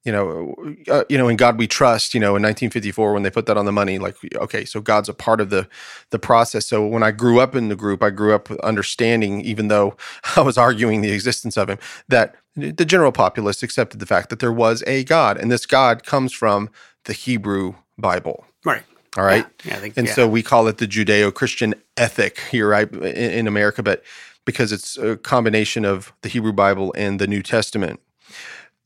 [0.04, 0.54] you know,
[0.88, 2.14] uh, you know, in God we trust.
[2.14, 5.08] You know, in 1954 when they put that on the money, like, okay, so God's
[5.08, 5.68] a part of the
[6.10, 6.66] the process.
[6.66, 9.96] So when I grew up in the group, I grew up understanding, even though
[10.36, 14.40] I was arguing the existence of Him, that the general populace accepted the fact that
[14.40, 16.68] there was a God, and this God comes from
[17.04, 18.44] the Hebrew Bible.
[18.64, 18.82] Right.
[19.16, 19.46] All right.
[19.64, 19.96] Yeah, I think.
[19.96, 20.14] And yeah.
[20.14, 24.02] so we call it the Judeo Christian ethic here, right, in, in America, but
[24.44, 28.00] because it's a combination of the Hebrew Bible and the New Testament.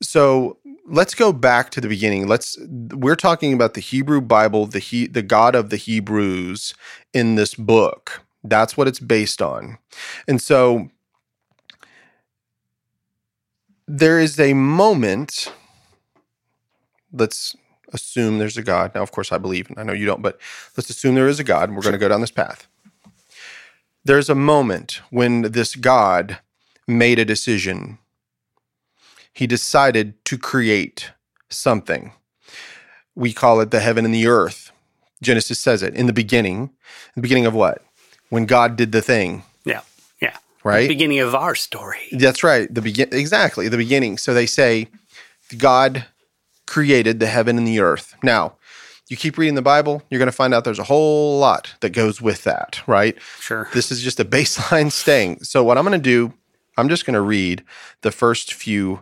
[0.01, 2.27] So let's go back to the beginning.
[2.27, 6.73] Let's we're talking about the Hebrew Bible, the he, the God of the Hebrews
[7.13, 8.23] in this book.
[8.43, 9.77] That's what it's based on.
[10.27, 10.89] And so
[13.87, 15.51] there is a moment
[17.11, 17.55] let's
[17.93, 18.93] assume there's a God.
[18.93, 20.39] Now, of course, I believe, and I know you don't, but
[20.75, 21.69] let's assume there is a God.
[21.69, 22.67] And we're going to go down this path.
[24.03, 26.39] There's a moment when this God
[26.87, 27.97] made a decision.
[29.37, 31.11] He decided to create
[31.47, 32.11] something.
[33.13, 34.71] We call it the heaven and the earth.
[35.21, 36.71] Genesis says it in the beginning.
[37.13, 37.83] The beginning of what?
[38.29, 39.81] When God did the thing, yeah,
[40.19, 40.37] yeah.
[40.63, 40.81] right?
[40.81, 42.07] The beginning of our story.
[42.13, 42.73] That's right.
[42.73, 44.17] The begin exactly the beginning.
[44.17, 44.87] So they say
[45.55, 46.07] God
[46.65, 48.15] created the heaven and the earth.
[48.23, 48.55] Now,
[49.07, 51.91] you keep reading the Bible, you're going to find out there's a whole lot that
[51.91, 53.15] goes with that, right?
[53.39, 53.69] Sure.
[53.71, 55.43] This is just a baseline staying.
[55.43, 56.33] So what I'm going to do,
[56.75, 57.63] I'm just going to read
[58.01, 59.01] the first few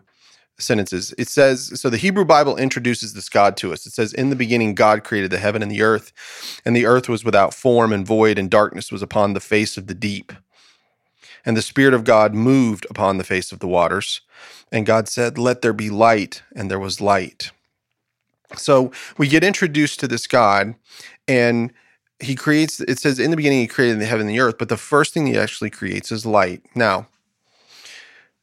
[0.58, 1.14] sentences.
[1.18, 3.86] It says, so the Hebrew Bible introduces this God to us.
[3.86, 6.14] It says, In the beginning, God created the heaven and the earth,
[6.66, 9.88] and the earth was without form and void, and darkness was upon the face of
[9.88, 10.32] the deep.
[11.46, 14.22] And the Spirit of God moved upon the face of the waters.
[14.72, 17.52] And God said, Let there be light, and there was light.
[18.56, 20.76] So we get introduced to this God,
[21.28, 21.74] and
[22.20, 24.70] he creates, it says, In the beginning, he created the heaven and the earth, but
[24.70, 26.64] the first thing he actually creates is light.
[26.74, 27.08] Now,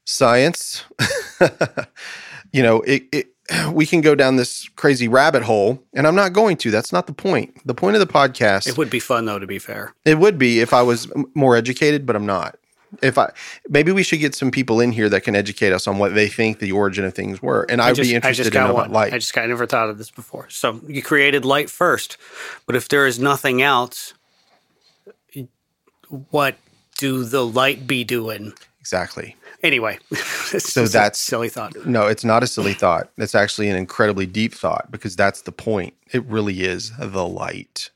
[0.04, 0.84] science,
[2.52, 3.26] you know, it, it,
[3.72, 6.70] we can go down this crazy rabbit hole, and I'm not going to.
[6.70, 7.66] That's not the point.
[7.66, 9.94] The point of the podcast, It would be fun though, to be fair.
[10.04, 12.58] it would be if I was more educated, but I'm not.
[13.00, 13.30] If I
[13.70, 16.28] maybe we should get some people in here that can educate us on what they
[16.28, 18.92] think the origin of things were, and I'd just, be interested in one.
[18.92, 19.14] light.
[19.14, 20.50] I just I never thought of this before.
[20.50, 22.18] So you created light first,
[22.66, 24.12] but if there is nothing else,
[26.30, 26.56] what
[26.98, 28.52] do the light be doing?
[28.82, 29.36] Exactly.
[29.62, 29.96] Anyway,
[30.58, 31.86] So that's- silly thought.
[31.86, 33.10] No, it's not a silly thought.
[33.16, 35.94] It's actually an incredibly deep thought because that's the point.
[36.12, 37.90] It really is the light.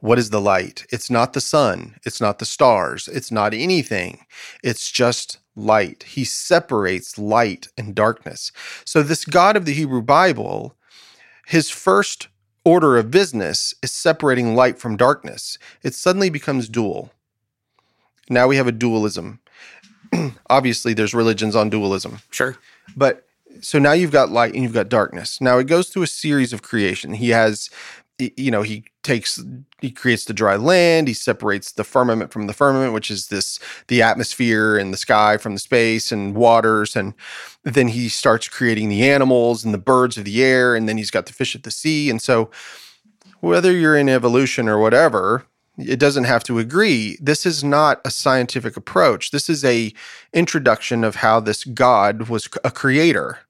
[0.00, 0.84] What is the light?
[0.90, 1.94] It's not the sun.
[2.04, 3.06] It's not the stars.
[3.08, 4.26] It's not anything.
[4.64, 6.02] It's just light.
[6.02, 8.50] He separates light and darkness.
[8.84, 10.74] So, this God of the Hebrew Bible,
[11.46, 12.26] his first
[12.64, 15.56] order of business is separating light from darkness.
[15.84, 17.12] It suddenly becomes dual.
[18.28, 19.38] Now we have a dualism.
[20.50, 22.20] Obviously, there's religions on dualism.
[22.30, 22.56] Sure.
[22.96, 23.26] But
[23.60, 25.40] so now you've got light and you've got darkness.
[25.40, 27.14] Now it goes through a series of creation.
[27.14, 27.70] He has,
[28.18, 29.42] you know, he takes,
[29.80, 31.08] he creates the dry land.
[31.08, 35.36] He separates the firmament from the firmament, which is this, the atmosphere and the sky
[35.36, 36.96] from the space and waters.
[36.96, 37.14] And
[37.64, 40.74] then he starts creating the animals and the birds of the air.
[40.74, 42.10] And then he's got the fish of the sea.
[42.10, 42.50] And so
[43.40, 45.46] whether you're in evolution or whatever,
[45.78, 47.18] it doesn't have to agree.
[47.20, 49.30] This is not a scientific approach.
[49.30, 49.92] This is a
[50.32, 53.40] introduction of how this God was a creator.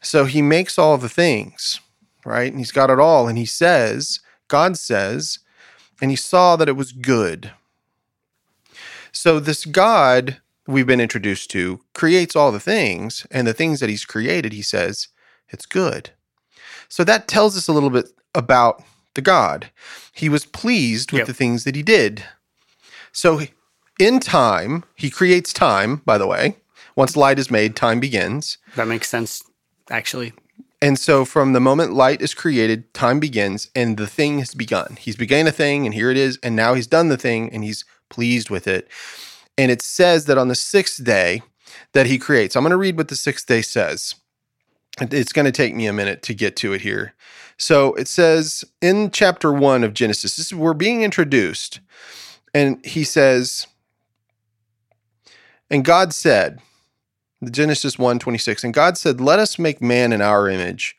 [0.00, 1.80] So he makes all the things,
[2.24, 2.50] right?
[2.50, 3.28] And he's got it all.
[3.28, 5.40] And he says, God says,
[6.00, 7.52] and he saw that it was good.
[9.10, 13.88] So this God we've been introduced to creates all the things, and the things that
[13.88, 15.08] he's created, he says,
[15.48, 16.10] it's good.
[16.88, 18.84] So that tells us a little bit about
[19.18, 19.70] the God.
[20.12, 21.26] He was pleased with Yep.
[21.26, 22.24] the things that he did.
[23.12, 23.42] So
[23.98, 26.56] in time, he creates time, by the way.
[26.94, 28.58] Once light is made, time begins.
[28.76, 29.42] That makes sense,
[29.90, 30.32] actually.
[30.80, 34.96] And so from the moment light is created, time begins and the thing has begun.
[35.00, 36.38] He's began a thing and here it is.
[36.44, 38.88] And now he's done the thing and he's pleased with it.
[39.56, 41.42] And it says that on the sixth day
[41.92, 42.54] that he creates.
[42.54, 44.14] I'm going to read what the sixth day says.
[45.00, 47.14] It- It's going to take me a minute to get to it here.
[47.56, 51.80] So it says in chapter one of Genesis, this is, we're being introduced,
[52.54, 53.66] and he says,
[55.70, 56.60] and God said,
[57.40, 60.96] the Genesis 1 26, and God said, Let us make man in our image,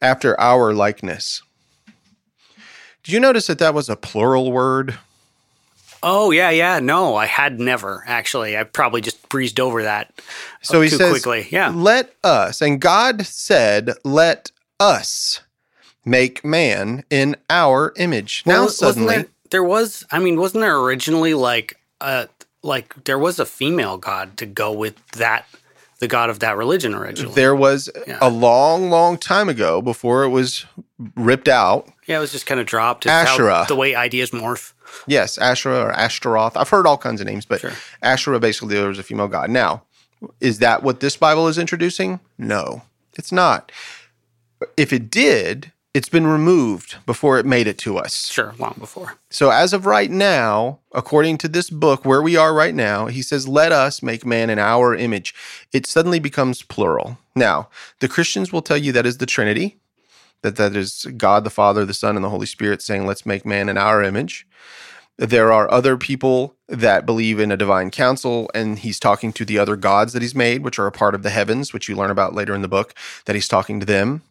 [0.00, 1.42] after our likeness.
[3.02, 4.98] Did you notice that that was a plural word?
[6.06, 6.80] Oh yeah, yeah.
[6.80, 8.56] No, I had never actually.
[8.58, 10.12] I probably just breezed over that.
[10.62, 11.48] So he too says, quickly.
[11.50, 11.70] Yeah.
[11.74, 15.40] Let us, and God said, Let us
[16.04, 18.42] make man in our image.
[18.44, 20.04] Well, now wasn't suddenly, there, there was.
[20.12, 22.26] I mean, wasn't there originally like uh
[22.62, 25.46] like there was a female god to go with that
[26.00, 27.34] the god of that religion originally?
[27.34, 28.18] there was Yeah.
[28.20, 30.66] a long, long time ago before it was
[31.16, 31.88] ripped out.
[32.06, 33.06] yeah, it was just kind of dropped.
[33.06, 33.64] It's Asherah.
[33.68, 34.73] the way ideas morph.
[35.06, 36.56] Yes, Asherah or Ashtaroth.
[36.56, 37.72] I've heard all kinds of names, but Sure.
[38.02, 39.50] Asherah basically there was a female god.
[39.50, 39.82] Now,
[40.40, 42.20] is that what this Bible is introducing?
[42.38, 42.82] No,
[43.14, 43.70] it's not.
[44.76, 48.26] If it did, it's been removed before it made it to us.
[48.28, 49.14] Sure, long before.
[49.30, 53.22] So as of right now, according to this book, where we are right now, he
[53.22, 55.34] says, "Let us make man in our image."
[55.72, 57.18] It suddenly becomes plural.
[57.36, 57.68] Now,
[58.00, 59.76] the Christians will tell you that is the Trinity,
[60.44, 63.46] that that is God the Father, the Son, and the Holy Spirit saying, "Let's make
[63.46, 64.46] man in our image."
[65.16, 69.58] There are other people that believe in a divine council, and he's talking to the
[69.58, 72.10] other gods that he's made, which are a part of the heavens, which you learn
[72.10, 74.22] about later in the book, that he's talking to them.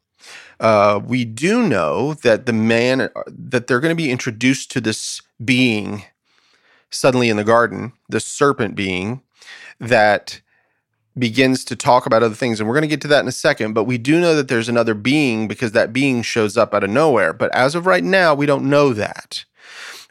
[0.59, 5.21] Uh, we do know that the man, that they're going to be introduced to this
[5.43, 6.03] being
[6.91, 9.21] suddenly in the garden, the serpent being
[9.79, 10.41] that
[11.17, 12.59] begins to talk about other things.
[12.59, 13.73] And we're going to get to that in a second.
[13.73, 16.89] But we do know that there's another being because that being shows up out of
[16.89, 17.33] nowhere.
[17.33, 19.45] But as of right now, we don't know that.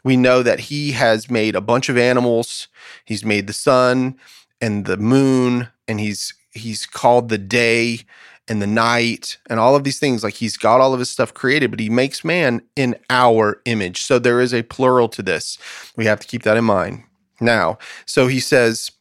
[0.03, 2.67] We know that he has made a bunch of animals.
[3.05, 4.17] He's made the sun
[4.59, 8.01] and the moon, and he's he's called the day
[8.47, 10.23] and the night and all of these things.
[10.23, 14.01] Like he's got all of his stuff created, but he makes man in our image.
[14.01, 15.57] So there is a plural to this.
[15.95, 17.03] We have to keep that in mind.
[17.39, 18.91] Now, so he says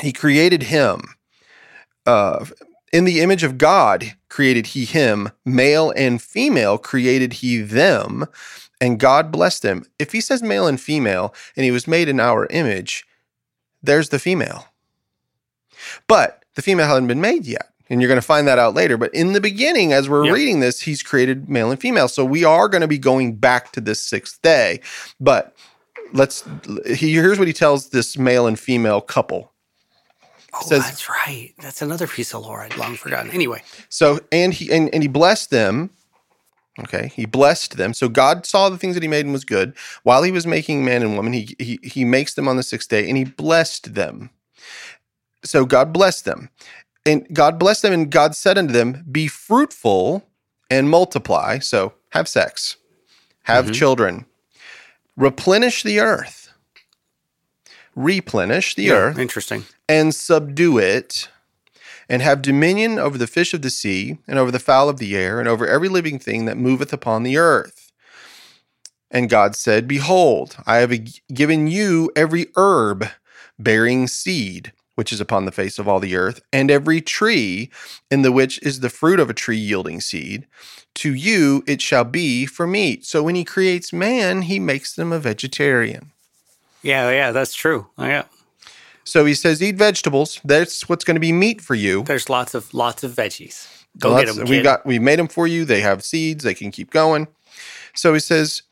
[0.00, 1.02] he created him.
[2.06, 2.44] Uh,
[2.92, 8.26] in the image of God created he him, male and female created he them,
[8.80, 9.84] and God blessed them.
[9.98, 13.04] If he says male and female and he was made in our image,
[13.82, 14.68] there's the female.
[16.06, 17.70] But the female hadn't been made yet.
[17.90, 18.96] And you're going to find that out later.
[18.96, 20.32] But in the beginning, as we're Yeah.
[20.32, 22.08] reading this, he's created male and female.
[22.08, 24.80] So we are going to be going back to this sixth day.
[25.20, 25.54] But
[26.12, 26.44] let's,
[26.86, 29.52] he, here's what he tells this male and female couple.
[30.54, 31.52] Oh, Says- that's right.
[31.60, 33.30] That's another piece of lore I'd long forgotten.
[33.32, 35.90] Anyway, So and he and, and he blessed them.
[36.80, 37.94] Okay, he blessed them.
[37.94, 39.76] So God saw the things that he made and was good.
[40.02, 42.88] While he was making man and woman, he he he makes them on the sixth
[42.88, 44.30] day and he blessed them.
[45.44, 46.50] So God blessed them.
[47.06, 50.26] And God blessed them, and God said unto them, Be fruitful
[50.70, 51.58] and multiply.
[51.58, 52.76] So have sex,
[53.42, 53.74] have Mhm.
[53.74, 54.26] children,
[55.16, 56.48] replenish the earth,
[57.94, 59.64] replenish the yeah, earth, Interesting.
[59.88, 61.28] And subdue it,
[62.08, 65.16] and have dominion over the fish of the sea, and over the fowl of the
[65.16, 67.92] air, and over every living thing that moveth upon the earth.
[69.10, 70.92] And God said, Behold, I have
[71.32, 73.08] given you every herb
[73.58, 77.70] bearing seed, which is upon the face of all the earth, and every tree
[78.10, 80.46] in the which is the fruit of a tree yielding seed.
[80.96, 83.04] To you it shall be for meat.
[83.04, 86.10] So when he creates man, he makes them a vegetarian.
[86.82, 87.86] Yeah, yeah, that's true.
[87.96, 88.24] Yeah,
[89.04, 90.40] So he says, Eat vegetables.
[90.44, 92.02] That's what's going to be meat for you.
[92.04, 93.68] there's lots of lots of veggies.
[93.98, 94.48] Go Lots- get them.
[94.48, 95.64] We got we made them for you.
[95.64, 96.42] They have seeds.
[96.44, 97.28] They can keep going.
[97.94, 98.62] So he says,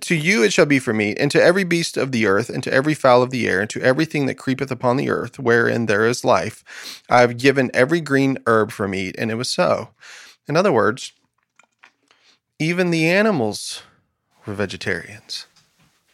[0.00, 2.64] "To you it shall be for meat, and to every beast of the earth, and
[2.64, 5.86] to every fowl of the air, and to everything that creepeth upon the earth, wherein
[5.86, 6.64] there is life,
[7.08, 9.90] I have given every green herb for meat." And it was so.
[10.48, 11.12] In other words,
[12.58, 13.82] even the animals
[14.46, 15.46] were vegetarians.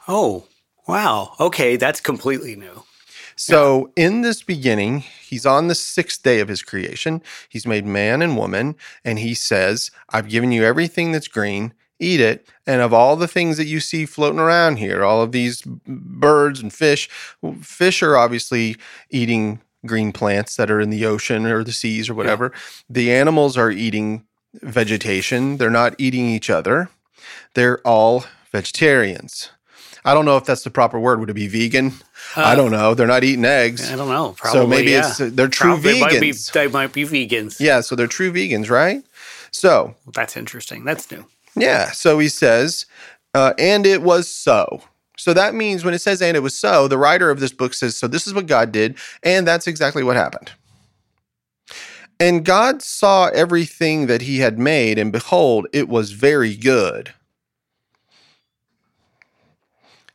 [0.06, 0.46] Oh,
[0.86, 1.34] wow.
[1.40, 2.82] Okay, that's completely new.
[3.38, 7.22] So in this beginning, he's on the sixth day of his creation.
[7.48, 8.74] He's made man and woman,
[9.04, 12.48] and he says, I've given you everything that's green, eat it.
[12.66, 16.60] And of all the things that you see floating around here, all of these birds
[16.60, 17.08] and fish,
[17.62, 18.76] fish are obviously
[19.08, 22.52] eating green plants that are in the ocean or the seas or whatever.
[22.90, 26.90] The animals are eating vegetation, they're not eating each other.
[27.54, 29.50] They're all vegetarians.
[30.04, 31.20] I don't know if that's the proper word.
[31.20, 31.92] Would it be vegan?
[32.36, 32.94] I Uh, don't know.
[32.94, 33.90] They're not eating eggs.
[33.92, 34.34] I don't know.
[34.36, 34.60] Probably.
[34.60, 35.08] so maybe yeah.
[35.08, 36.52] it's they're true Prob- they Might be, vegans.
[36.52, 37.60] they might be vegans.
[37.60, 39.02] yeah, so they're true vegans, right?
[39.50, 40.84] So That's interesting.
[40.84, 41.24] That's new.
[41.56, 42.86] yeah, so he says,
[43.34, 44.82] uh, and it was so.
[45.16, 47.74] So that means when it says, and it was so, the writer of this book
[47.74, 50.52] says, so this is what God did, and that's exactly what happened.
[52.20, 57.14] And God saw everything that he had made, and behold, it was very good.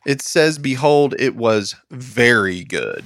[0.06, 3.04] It says, behold, it was very good.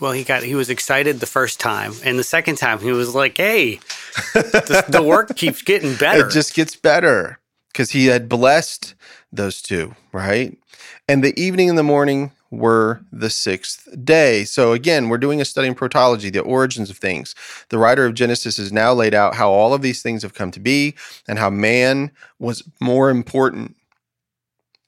[0.00, 3.14] Well, he got he was excited the first time, and the second time he was
[3.14, 3.76] like, "Hey,
[4.34, 7.38] the, the work keeps getting better." It just gets better
[7.72, 8.94] because he had blessed
[9.32, 10.54] those two, right?
[11.08, 14.44] And the evening and the morning were the sixth day.
[14.44, 17.34] So again, we're doing a study in protology, the origins of things.
[17.68, 20.50] The writer of Genesis has now laid out how all of these things have come
[20.50, 20.94] to be
[21.28, 23.76] and how man was more important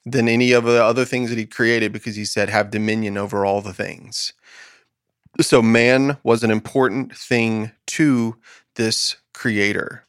[0.05, 3.45] than any of the other things that he created because he said, have dominion over
[3.45, 4.33] all the things.
[5.41, 8.35] So man was an important thing to
[8.75, 10.05] this creator.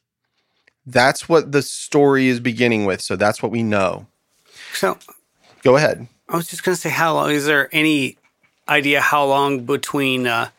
[0.85, 3.01] That's what the story is beginning with.
[3.01, 4.07] So that's what we know.
[4.73, 4.97] so
[5.63, 6.07] Go ahead.
[6.29, 8.17] I was just gonna say, how long is there any
[8.69, 10.49] idea how long between, uh,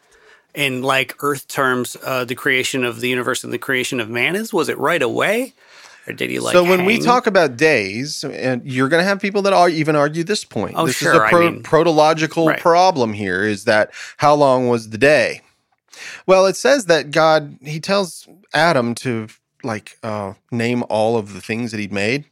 [0.55, 4.34] in like Earth terms, uh, the creation of the universe and the creation of man
[4.34, 4.53] is?
[4.53, 5.53] Was it right away,
[6.07, 6.52] or did he like?
[6.52, 9.96] so when we talk about days, and you're going to have people that are even
[9.96, 10.74] argue this point.
[10.76, 12.61] Oh, this sure, is a pro- mean- protological Right.
[12.61, 13.42] problem here.
[13.44, 15.42] Is that how long was the day?
[16.26, 19.28] Well, it says that God he tells Adam to
[19.64, 22.24] like uh, name all of the things that he'd made.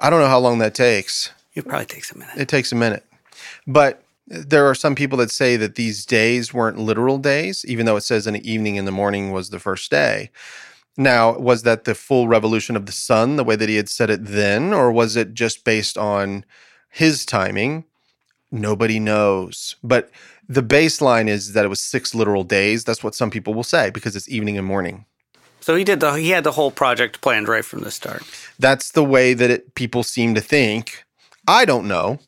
[0.00, 1.32] I don't know how long that takes.
[1.54, 2.36] it probably takes a minute.
[2.38, 3.04] It takes a minute.
[3.66, 7.96] But there are some people that say that these days weren't literal days, even though
[7.96, 10.30] it says in the evening and the morning was the first day.
[11.00, 14.10] Now, was that the full revolution of the sun, the way that he had said
[14.10, 16.44] it then, or was it just based on
[16.90, 17.84] his timing?
[18.50, 19.76] Nobody knows.
[19.84, 20.10] But
[20.48, 22.82] the baseline is that it was six literal days.
[22.82, 25.04] That's what some people will say because it's evening and morning.
[25.60, 28.22] So he did the he had the whole project planned right from the start.
[28.58, 31.04] That's the way that it, people seem to think.
[31.46, 32.18] I don't know.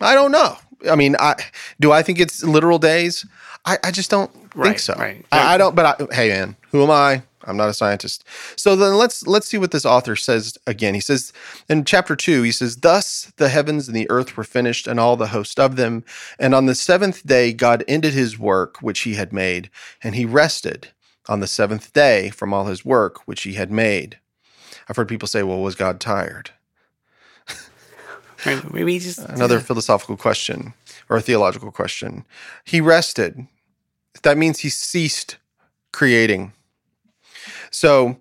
[0.00, 0.56] I don't know.
[0.88, 1.34] I mean, I
[1.80, 3.26] do I think it's literal days?
[3.64, 4.94] I, I just don't think so.
[4.94, 5.24] right.
[5.32, 5.74] I, I don't.
[5.74, 7.22] But I, hey, man, who am I?
[7.44, 8.24] I'm not a scientist.
[8.56, 10.94] So then let's let's see what this author says again.
[10.94, 11.32] He says
[11.68, 15.16] in chapter two, he says, "Thus the heavens and the earth were finished, and all
[15.16, 16.04] the host of them.
[16.38, 19.70] And on the seventh day, God ended His work which He had made,
[20.02, 20.88] and He rested
[21.28, 24.18] on the seventh day from all His work which He had made."
[24.88, 26.50] I've heard people say, "Well, was God tired?"
[28.44, 30.74] Maybe just another philosophical question
[31.08, 32.24] or a theological question.
[32.64, 33.46] He rested.
[34.22, 35.36] That means he ceased
[35.92, 36.52] creating.
[37.70, 38.20] So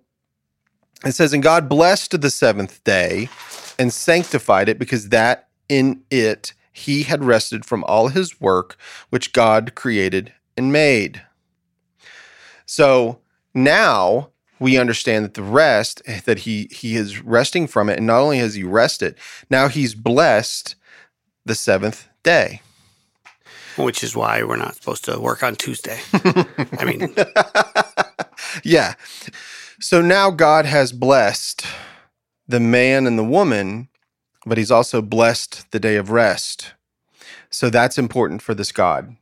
[1.05, 3.29] it says, And God blessed the seventh day
[3.77, 8.77] and sanctified it because that in it he had rested from all his work
[9.09, 11.21] which God created and made.
[12.65, 13.19] So
[13.53, 14.29] now
[14.59, 18.37] we understand that the rest that he he is resting from it, and not only
[18.39, 19.15] has he rested,
[19.49, 20.75] now he's blessed
[21.45, 22.61] the seventh day.
[23.77, 25.99] which is why we're not supposed to work on Tuesday.
[26.13, 27.15] I mean,
[28.63, 28.95] yeah.
[29.79, 31.65] So now God has blessed
[32.47, 33.89] the man and the woman,
[34.45, 36.73] but he's also blessed the day of rest.
[37.49, 39.15] So that's important for this God.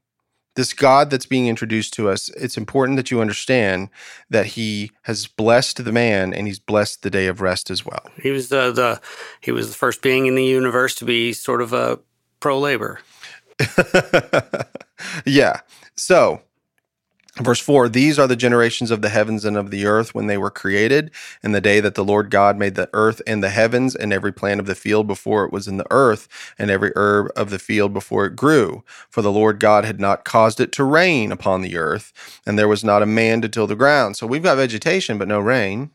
[0.56, 3.90] This God that's being introduced to us, it's important that you understand
[4.30, 8.10] that he has blessed the man and he's blessed the day of rest as well.
[8.20, 9.00] he was the the
[9.40, 12.00] he was the first being in the universe to be sort of a
[12.40, 13.00] pro labor.
[15.26, 15.62] yeah.
[15.96, 16.42] So,
[17.38, 20.38] verse 4 These are the generations of the heavens and of the earth when they
[20.38, 21.12] were created,
[21.44, 24.32] in the day that the Lord God made the earth and the heavens, and every
[24.32, 26.28] plant of the field before it was in the earth,
[26.58, 28.84] and every herb of the field before it grew.
[29.10, 32.14] For the Lord God had not caused it to rain upon the earth,
[32.46, 34.18] and there was not a man to till the ground.
[34.18, 35.92] So, we've got vegetation, but no rain.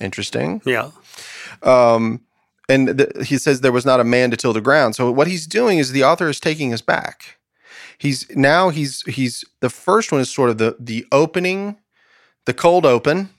[0.00, 0.60] Interesting.
[0.64, 0.90] Yeah.
[1.62, 2.20] Um,
[2.68, 4.94] and th- he says there was not a man to till the ground.
[4.94, 7.38] So what he's doing is the author is taking us back.
[7.98, 11.78] He's now he's he's the first one is sort of the the opening,
[12.44, 13.30] the cold open,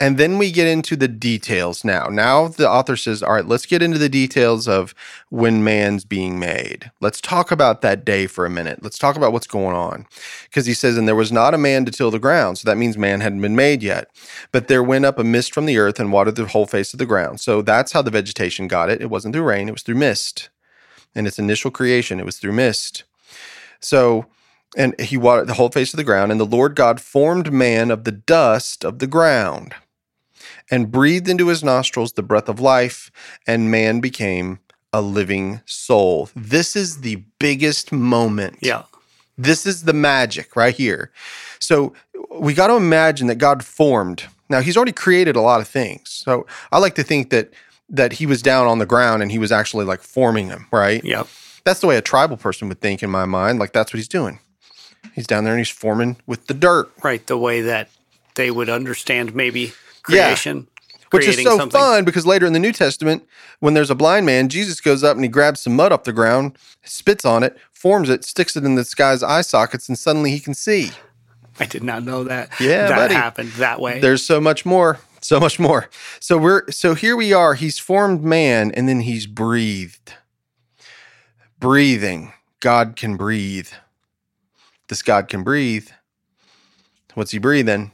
[0.00, 2.06] and then we get into the details now.
[2.06, 4.94] Now the author says, "All right, let's get into the details of
[5.28, 6.90] when man's being made.
[7.00, 8.82] Let's talk about that day for a minute.
[8.82, 10.06] Let's talk about what's going on."
[10.44, 12.78] Because he says, "And there was not a man to till the ground." So that
[12.78, 14.08] means man hadn't been made yet.
[14.50, 16.98] But there went up a mist from the earth and watered the whole face of
[16.98, 17.40] the ground.
[17.40, 19.00] So that's how the vegetation got it.
[19.00, 20.48] It wasn't through rain, it was through mist.
[21.14, 23.04] In its initial creation, it was through mist.
[23.82, 24.26] So,
[24.76, 27.90] and he watered the whole face of the ground, and the Lord God formed man
[27.90, 29.74] of the dust of the ground
[30.70, 33.10] and breathed into his nostrils the breath of life,
[33.46, 34.58] and man became
[34.92, 36.30] a living soul.
[36.36, 38.82] This is the biggest moment Yeah.
[39.38, 41.10] this is the magic right here.
[41.58, 41.92] So
[42.30, 44.24] we got to imagine that God formed.
[44.48, 46.10] Now, He's already created a lot of things.
[46.10, 47.52] So I like to think that
[47.88, 51.04] that he was down on the ground and he was actually like forming them, right?
[51.04, 51.26] Yep.
[51.64, 53.58] That's the way a tribal person would think in my mind.
[53.58, 54.38] Like that's what he's doing.
[55.14, 57.26] He's down there and he's forming with the dirt, Right.
[57.26, 57.88] The way that
[58.34, 59.72] they would understand maybe
[60.08, 60.26] Yeah.
[60.26, 60.68] creation.
[61.10, 61.78] which is so something.
[61.78, 63.22] fun because later in the New Testament,
[63.60, 66.12] when there's a blind man, Jesus goes up and he grabs some mud off the
[66.12, 70.30] ground, spits on it, forms it, sticks it in this guy's eye sockets, and suddenly
[70.30, 70.90] he can see.
[71.60, 72.48] I did not know that.
[72.58, 73.14] Yeah, that buddy.
[73.14, 74.00] happened that way.
[74.00, 75.90] There's so much more, so much more.
[76.18, 77.52] So we're so here we are.
[77.54, 80.14] He's formed man, and then he's breathed.
[81.62, 82.32] Breathing.
[82.58, 83.68] God can breathe.
[84.88, 85.88] This God can breathe.
[87.14, 87.92] What's he breathing?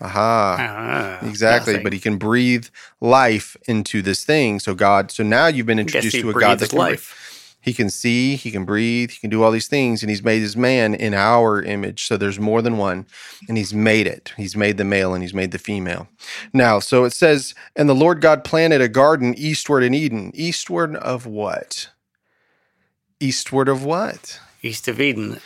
[0.00, 0.56] Aha.
[0.58, 1.84] Ah, Exactly, nothing.
[1.84, 2.66] but he can breathe
[3.02, 4.58] life into this thing.
[4.58, 6.90] So God, so now you've been introduced to a God that's can breathe.
[6.92, 7.56] life.
[7.60, 10.40] He can see, he can breathe, he can do all these things, and he's made
[10.40, 12.06] his man in our image.
[12.06, 13.06] So there's more than one,
[13.48, 14.32] and he's made it.
[14.36, 16.08] He's made the male and he's made the female.
[16.52, 20.30] Now, so it says, and the Lord God planted a garden eastward in Eden.
[20.34, 21.88] Eastward of what?
[23.24, 24.38] Eastward of what?
[24.62, 25.40] East of Eden.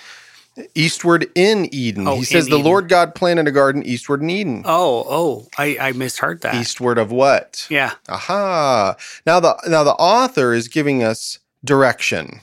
[0.74, 2.08] Eastward in Eden.
[2.08, 2.64] Oh, he says the Eden.
[2.64, 4.62] Lord God planted a garden eastward in Eden.
[4.64, 6.56] Oh, oh, I, I misheard that.
[6.56, 7.68] Eastward of what?
[7.70, 7.92] Yeah.
[8.08, 8.96] Aha.
[9.24, 12.40] Now the now the author is giving us direction.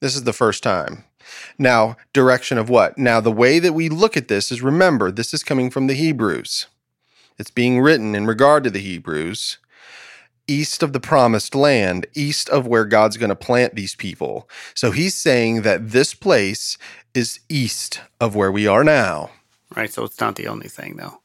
[0.00, 1.04] This is the first time.
[1.58, 2.98] Now, direction of what?
[2.98, 5.94] Now, the way that we look at this is remember, this is coming from the
[5.94, 6.66] Hebrews.
[7.38, 9.58] It's being written in regard to the Hebrews,
[10.48, 14.48] east of the promised land, east of where God's going to plant these people.
[14.74, 16.76] So he's saying that this place
[17.14, 19.30] is east of where we are now.
[19.76, 19.92] Right.
[19.92, 21.20] So it's not the only thing, though.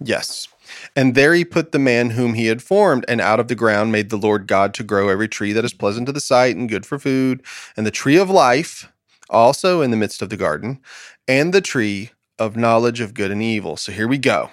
[0.00, 0.48] Yes.
[0.94, 3.90] And there he put the man whom he had formed, and out of the ground
[3.90, 6.68] made the Lord God to grow every tree that is pleasant to the sight and
[6.68, 7.42] good for food,
[7.76, 8.92] and the tree of life
[9.30, 10.80] also in the midst of the garden,
[11.26, 13.76] and the tree of knowledge of good and evil.
[13.76, 14.50] So here we go.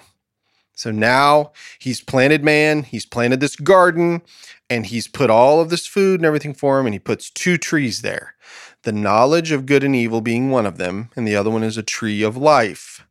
[0.76, 4.20] So now he's planted man, he's planted this garden,
[4.68, 7.56] and he's put all of this food and everything for him, and he puts two
[7.56, 8.34] trees there.
[8.82, 11.78] The knowledge of good and evil being one of them, and the other one is
[11.78, 13.06] a tree of life.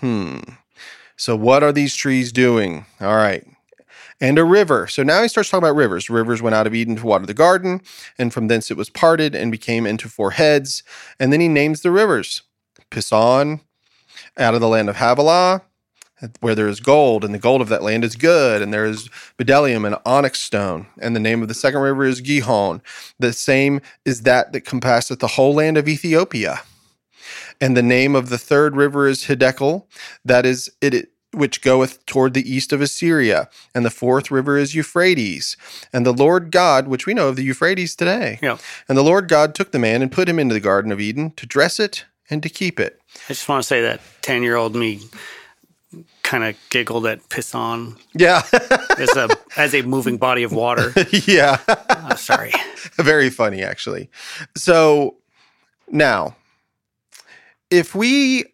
[0.00, 0.40] Hmm.
[1.16, 2.86] So, what are these trees doing?
[3.00, 3.46] All right.
[4.20, 4.88] And a river.
[4.88, 6.10] So now he starts talking about rivers.
[6.10, 7.82] Rivers went out of Eden to water the garden,
[8.18, 10.82] and from thence it was parted and became into four heads.
[11.20, 12.42] And then he names the rivers
[12.90, 13.60] Pison,
[14.36, 15.62] out of the land of Havilah,
[16.40, 19.08] where there is gold, and the gold of that land is good, and there is
[19.38, 20.86] bdellium and onyx stone.
[21.00, 22.82] And the name of the second river is Gihon.
[23.18, 26.62] The same is that that compasseth the whole land of Ethiopia.
[27.60, 29.86] And the name of the third river is Hiddekel,
[30.24, 33.48] that is it which goeth toward the east of Assyria.
[33.74, 35.56] And the fourth river is Euphrates.
[35.92, 38.38] And the Lord God, which we know of the Euphrates today.
[38.40, 38.58] Yeah.
[38.88, 41.32] And the Lord God took the man and put him into the Garden of Eden
[41.32, 43.00] to dress it and to keep it.
[43.28, 45.00] I just want to say that 10 year old me
[46.24, 48.42] kind of giggled at Pison Yeah.
[48.98, 50.92] as a, as a moving body of water.
[51.26, 51.58] yeah.
[51.68, 52.52] Oh, sorry.
[52.96, 54.10] Very funny, actually.
[54.56, 55.16] So
[55.88, 56.34] now,
[57.70, 58.46] if we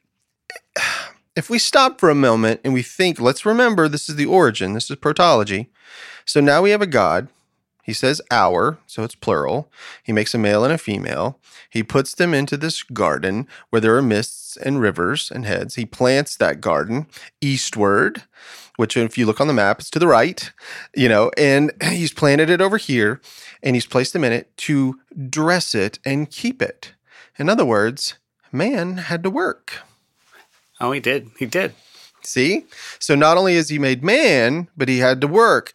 [1.37, 4.75] if we stop for a moment and we think, let's remember this is the origin,
[4.75, 5.69] this is protology.
[6.27, 7.29] So now we have a God.
[7.91, 9.69] He says our, so it's plural.
[10.05, 11.41] He makes a male and a female.
[11.69, 15.75] He puts them into this garden where there are mists and rivers and heads.
[15.75, 17.09] He plants that garden
[17.41, 18.23] eastward,
[18.77, 20.53] which if you look on the map, it's to the right,
[20.95, 23.21] you know, and he's planted it over here
[23.61, 26.93] and he's placed them in it to dress it and keep it.
[27.41, 28.15] In other words,
[28.53, 29.81] man had to work.
[30.81, 31.33] Oh, he did.
[31.41, 31.75] He did.
[32.23, 32.67] See?
[33.01, 35.75] So not only has he made man, but he had to work.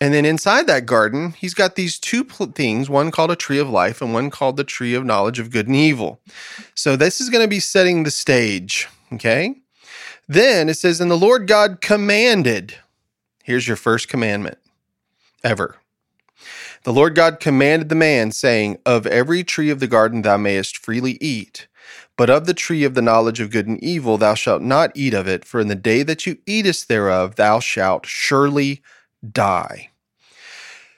[0.00, 3.58] And then inside that garden, he's got these two pl- things, one called a tree
[3.58, 6.20] of life and one called the tree of knowledge of good and evil.
[6.74, 9.54] So this is going to be setting the stage, okay?
[10.28, 12.74] Then it says, And the Lord God commanded.
[13.42, 14.58] Here's your first commandment
[15.42, 15.76] ever.
[16.82, 20.76] The Lord God commanded the man, saying, Of every tree of the garden thou mayest
[20.76, 21.68] freely eat,
[22.16, 25.14] but of the tree of the knowledge of good and evil thou shalt not eat
[25.14, 28.82] of it, for in the day that you eatest thereof thou shalt surely
[29.32, 29.90] die.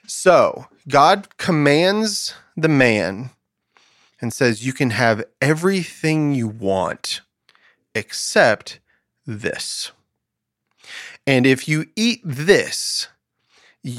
[0.07, 3.31] So God commands the man
[4.21, 7.21] and says, You can have everything you want
[7.93, 8.79] except
[9.25, 9.91] this.
[11.27, 13.07] And if you eat this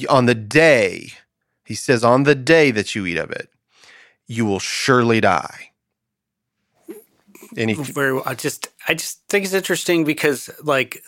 [0.08, 1.12] on the day,
[1.64, 3.48] he says, on the day that you eat of it,
[4.26, 5.70] you will surely die.
[7.56, 8.22] And he, Very well.
[8.26, 11.02] I just I just think it's interesting because like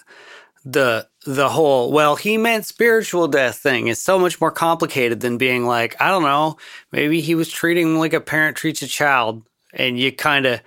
[0.65, 5.39] the the whole well he meant spiritual death thing is so much more complicated than
[5.39, 6.57] being like I don't know
[6.93, 9.43] maybe he was treating like a parent treats a child
[9.73, 10.61] and you kind of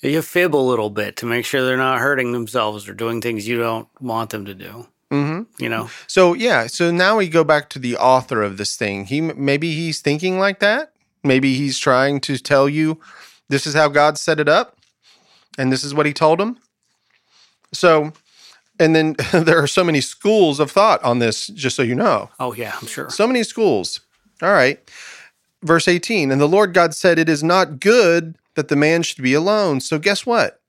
[0.00, 3.48] you fib a little bit to make sure they're not hurting themselves or doing things
[3.48, 4.86] you don't want them to do.
[5.10, 8.76] hmm You know, So yeah, so now we go back to the author of this
[8.76, 9.06] thing.
[9.06, 10.92] He maybe he's thinking like that.
[11.24, 13.00] Maybe he's trying to tell you
[13.48, 14.76] this is how God set it up,
[15.58, 16.58] and this is what He told him.
[17.72, 18.12] So,
[18.78, 21.46] and then there are so many schools of thought on this.
[21.48, 23.10] Just so you know, oh yeah, I'm sure.
[23.10, 24.00] so many schools.
[24.42, 24.78] All right,
[25.62, 26.30] verse eighteen.
[26.30, 29.80] And the Lord God said, "It is not good that the man should be alone."
[29.80, 30.60] So guess what?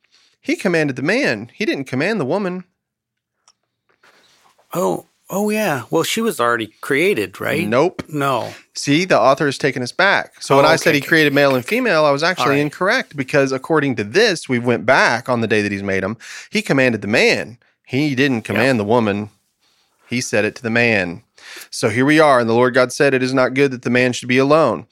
[0.42, 1.52] He commanded the man.
[1.54, 2.64] He didn't command the woman.
[4.74, 5.84] Oh, oh yeah.
[5.90, 7.68] Well, she was already created, right?
[7.68, 8.04] Nope.
[8.08, 8.54] No.
[8.74, 10.42] See, the author has taken us back.
[10.42, 12.24] So when Oh, I said he okay, created okay, male okay, and female, I was
[12.24, 12.60] actually All right.
[12.60, 16.18] incorrect because according to this, we went back on the day that he's made them.
[16.52, 17.58] He commanded the man.
[17.90, 19.32] He didn't command the woman.
[20.08, 21.24] He said it to the man.
[21.72, 23.90] So here we are, and the Lord God said, "It is not good that the
[23.90, 24.86] man should be alone."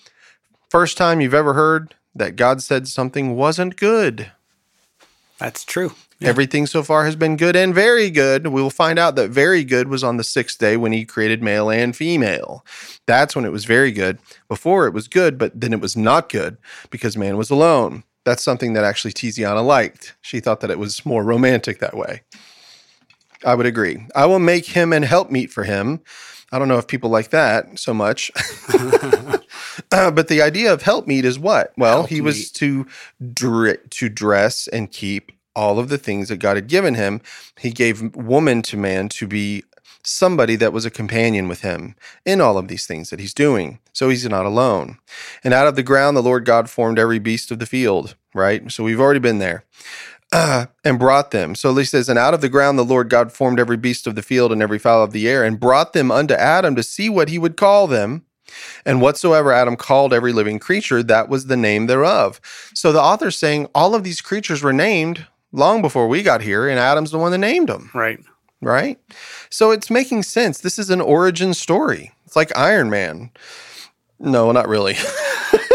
[0.72, 4.32] First time you've ever heard that God said something wasn't good.
[5.38, 5.94] That's true.
[6.18, 6.30] Yeah.
[6.30, 8.48] Everything so far has been good and very good.
[8.48, 11.44] We will find out that very good was on the sixth day when he created
[11.44, 12.66] male and female.
[13.06, 14.18] That's when it was very good.
[14.48, 16.58] Before it was good, but then it was not good
[16.90, 18.06] because man was alone.
[18.26, 20.16] That's something that actually Tiziana liked.
[20.20, 22.24] She thought that it was more romantic that way.
[23.46, 24.06] I would agree.
[24.16, 26.02] I will make him an helpmeet for him.
[26.52, 28.32] I don't know if people like that so much.
[29.92, 31.72] Uh, but the idea of helpmeet is what?
[31.78, 32.88] Well, he was to
[33.34, 37.22] dre- to dress and keep all of the things that God had given him.
[37.60, 39.64] He gave woman to man to be
[40.04, 43.80] somebody that was a companion with him in all of these things that he's doing.
[43.94, 44.98] So he's not alone.
[45.44, 48.72] And out of the ground, the Lord God formed every beast of the field, right?
[48.72, 49.66] So we've already been there.
[50.32, 51.56] Uh, and brought them.
[51.56, 54.16] So he says, and out of the ground the Lord God formed every beast of
[54.16, 57.10] the field and every fowl of the air, and brought them unto Adam to see
[57.10, 58.24] what he would call them.
[58.86, 62.40] And whatsoever Adam called every living creature, that was the name thereof.
[62.74, 66.68] So the author's saying all of these creatures were named long before we got here,
[66.68, 68.20] and Adam's the one that named them, Right.
[68.62, 68.98] right?
[69.50, 70.60] So it's making sense.
[70.60, 72.12] This is an origin story.
[72.26, 73.32] It's like Iron Man.
[74.20, 74.96] No, not really.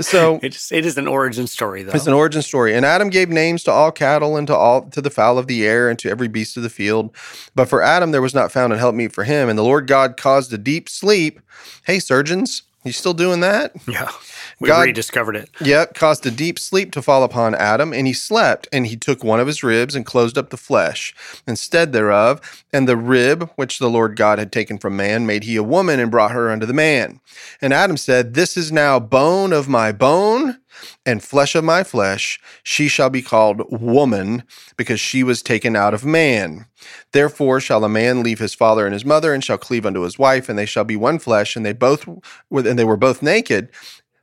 [0.00, 1.92] so It's it is an origin story though.
[1.92, 2.74] it's an origin story.
[2.74, 5.66] And Adam gave names to all cattle and to all to the fowl of the
[5.66, 7.14] air and to every beast of the field.
[7.54, 9.48] But for Adam there was not found an helpmeet for him.
[9.48, 11.40] And the Lord God caused a deep sleep.
[11.84, 13.72] Hey, surgeons, you still doing that?
[13.88, 14.10] yeah.
[14.58, 15.50] We God- rediscovered it.
[15.60, 19.22] Yep, caused a deep sleep to fall upon Adam, and he slept, and he took
[19.22, 21.14] one of his ribs and closed up the flesh
[21.46, 22.40] instead thereof.
[22.72, 26.00] And the rib which the Lord God had taken from man made he a woman
[26.00, 27.20] and brought her unto the man.
[27.60, 30.58] And Adam said, This is now bone of my bone
[31.04, 32.38] and flesh of my flesh.
[32.62, 34.42] She shall be called woman
[34.76, 36.66] because she was taken out of man.
[37.12, 40.18] Therefore shall a man leave his father and his mother and shall cleave unto his
[40.18, 41.56] wife, and they shall be one flesh.
[41.56, 42.06] And they both
[42.50, 43.70] and they were both naked,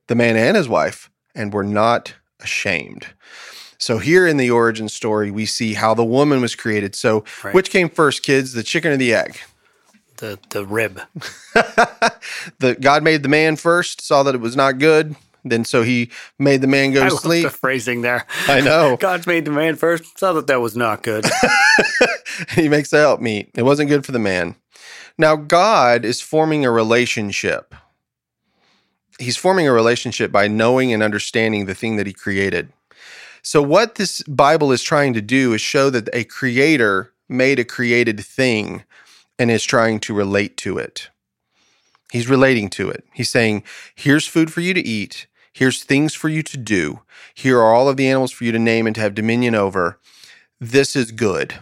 [0.07, 3.07] the man and his wife, and were not ashamed.
[3.77, 6.95] So here in the origin story, we see how the woman was created.
[6.95, 7.53] So Right.
[7.53, 9.37] which came first, kids, the chicken or the egg?
[10.17, 11.01] The the rib.
[12.59, 15.15] the God made the man first, saw that it was not good.
[15.43, 17.43] Then so he made the man go I to sleep.
[17.43, 18.25] the phrasing there.
[18.47, 18.95] I know.
[18.99, 20.17] God's made the man first.
[20.17, 21.25] Saw that that was not good.
[22.55, 23.49] he makes the help meet.
[23.55, 24.55] It wasn't good for the man.
[25.17, 27.75] Now, God is forming a relationship.
[29.19, 32.71] He's forming a relationship by knowing and understanding the thing that he created.
[33.41, 37.65] So, what this Bible is trying to do is show that a creator made a
[37.65, 38.83] created thing
[39.37, 41.09] and is trying to relate to it.
[42.11, 43.05] He's relating to it.
[43.13, 43.63] He's saying,
[43.95, 45.27] here's food for you to eat.
[45.51, 47.01] Here's things for you to do.
[47.33, 49.99] Here are all of the animals for you to name and to have dominion over.
[50.59, 51.55] This is good.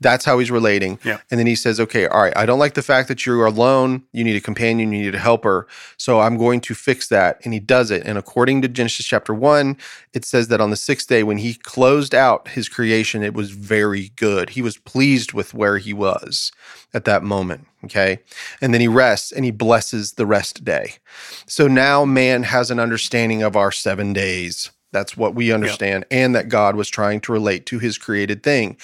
[0.00, 0.98] That's how he's relating.
[1.04, 1.20] Yeah.
[1.30, 4.02] And then he says, okay, all right, I don't like the fact that you're alone.
[4.12, 5.66] You need a companion, you need a helper.
[5.96, 7.40] So I'm going to fix that.
[7.44, 8.02] And he does it.
[8.04, 9.78] And according to Genesis chapter one,
[10.12, 13.52] it says that on the sixth day, when he closed out his creation, it was
[13.52, 14.50] very good.
[14.50, 16.52] He was pleased with where he was
[16.92, 17.66] at that moment.
[17.84, 18.18] Okay.
[18.60, 20.94] And then he rests and he blesses the rest day.
[21.46, 24.70] So now man has an understanding of our seven days.
[24.92, 28.78] That's what we understand, and that God was trying to relate to his created thing.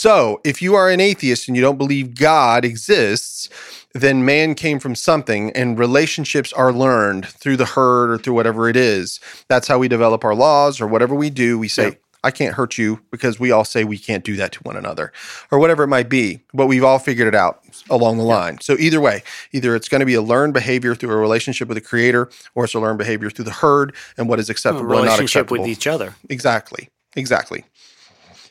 [0.00, 3.50] So, if you are an atheist and you don't believe God exists,
[3.92, 8.70] then man came from something, and relationships are learned through the herd or through whatever
[8.70, 9.20] it is.
[9.48, 11.58] That's how we develop our laws or whatever we do.
[11.58, 11.94] We say, Yeah.
[12.24, 15.12] I can't hurt you because we all say we can't do that to one another
[15.50, 16.40] or whatever it might be.
[16.54, 18.58] But we've all figured it out along the line.
[18.62, 19.22] So, either way,
[19.52, 22.64] either it's going to be a learned behavior through a relationship with the creator or
[22.64, 25.42] it's a learned behavior through the herd and what is A acceptable and not relationship
[25.42, 25.60] acceptable.
[25.60, 26.14] with each other.
[26.30, 26.88] Exactly.
[27.16, 27.64] Exactly.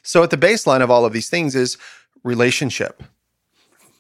[0.03, 1.77] So at the baseline of all of these things is
[2.23, 3.03] relationship.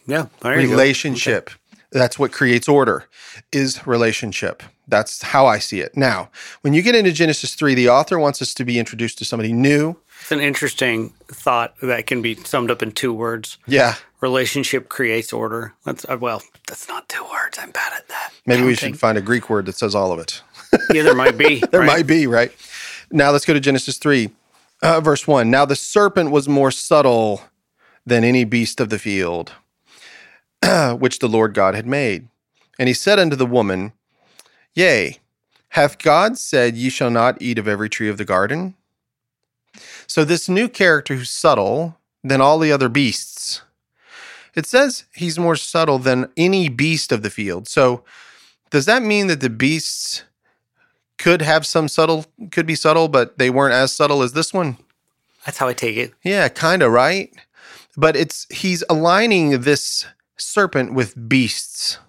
[0.07, 0.27] Yeah.
[0.41, 0.71] There you go.
[0.73, 1.49] relationship.
[1.91, 3.05] That's what creates order
[3.51, 4.61] is relationship.
[4.87, 5.95] That's how I see it.
[5.97, 6.29] Now,
[6.61, 9.53] when you get into Genesis 3, the author wants us to be introduced to somebody
[9.53, 9.95] new.
[10.21, 13.95] It's an interesting thought that can be summed up in two words: Yeah.
[14.21, 15.73] Relationship creates order.
[15.85, 17.57] That's uh, well, that's not two words.
[17.59, 18.31] I'm bad at that.
[18.45, 20.41] Maybe we should find a Greek word that says all of it.
[20.93, 21.63] Yeah, there might be.
[21.71, 21.87] There right?
[21.87, 22.51] might be, right?
[23.11, 24.29] Now let's go to Genesis 3,
[24.81, 25.49] uh, verse 1.
[25.49, 27.41] Now the serpent was more subtle
[28.05, 29.53] than any beast of the field,
[30.97, 32.27] which the Lord God had made.
[32.77, 33.93] And he said unto the woman,
[34.73, 35.19] Yea,
[35.69, 38.75] hath God said, Ye shall not eat of every tree of the garden?
[40.07, 43.61] So this new character who's subtle than all the other beasts.
[44.55, 47.67] It says he's more subtle than any beast of the field.
[47.67, 48.03] So
[48.71, 50.23] does that mean that the beasts
[51.19, 54.77] could have some subtle could be subtle but they weren't as subtle as this one.
[55.45, 56.13] That's how I take it.
[56.23, 57.31] yeah kind of right?
[57.95, 60.05] But it's he's aligning this
[60.37, 61.99] serpent with beasts.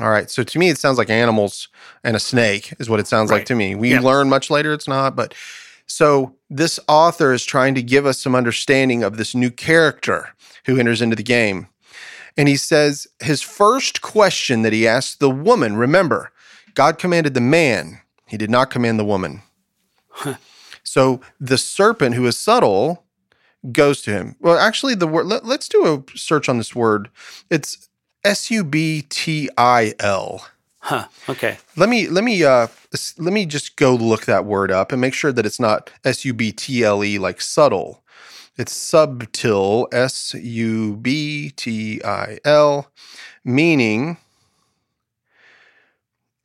[0.00, 1.68] All right so to me it sounds like animals
[2.04, 3.74] and a snake is what it sounds like to me.
[3.74, 4.00] We Yeah.
[4.00, 5.34] learn much later it's not but
[5.86, 10.30] so this author is trying to give us some understanding of this new character
[10.64, 11.66] who enters into the game.
[12.36, 16.30] And he says his first question that he asks the woman remember
[16.74, 19.42] God commanded the man, he did not command the woman.
[20.82, 23.04] so the serpent who is subtle
[23.70, 24.36] goes to him.
[24.40, 27.10] Well, actually, the word, let, us do a search on this word.
[27.50, 27.88] It's
[28.24, 30.46] S U B T I L.
[30.80, 31.06] Huh.
[31.28, 31.58] Okay.
[31.76, 32.66] Let me let me uh
[33.18, 36.24] let me just go look that word up and make sure that it's not S
[36.24, 38.02] U B T L E like subtle.
[38.56, 42.90] It's subtil S U B T I L
[43.44, 44.18] meaning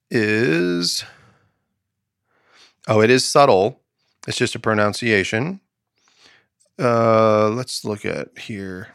[0.09, 1.03] is
[2.87, 3.81] oh it is subtle.
[4.27, 5.59] It's just a pronunciation.
[6.79, 8.89] Uh let's look at here.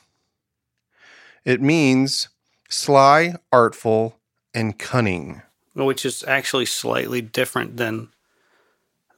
[1.44, 2.28] It means
[2.68, 4.18] sly, artful,
[4.54, 5.42] and cunning.
[5.74, 8.08] Which is actually slightly different than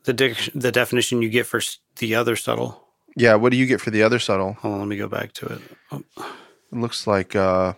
[0.05, 2.81] the dic- the definition you get for s- the other subtle.
[3.17, 4.55] Yeah, what do you get for the other subtle?
[4.55, 5.63] Hold on, let me go back to it.
[5.93, 6.03] Oh,
[6.73, 7.75] It looks like uh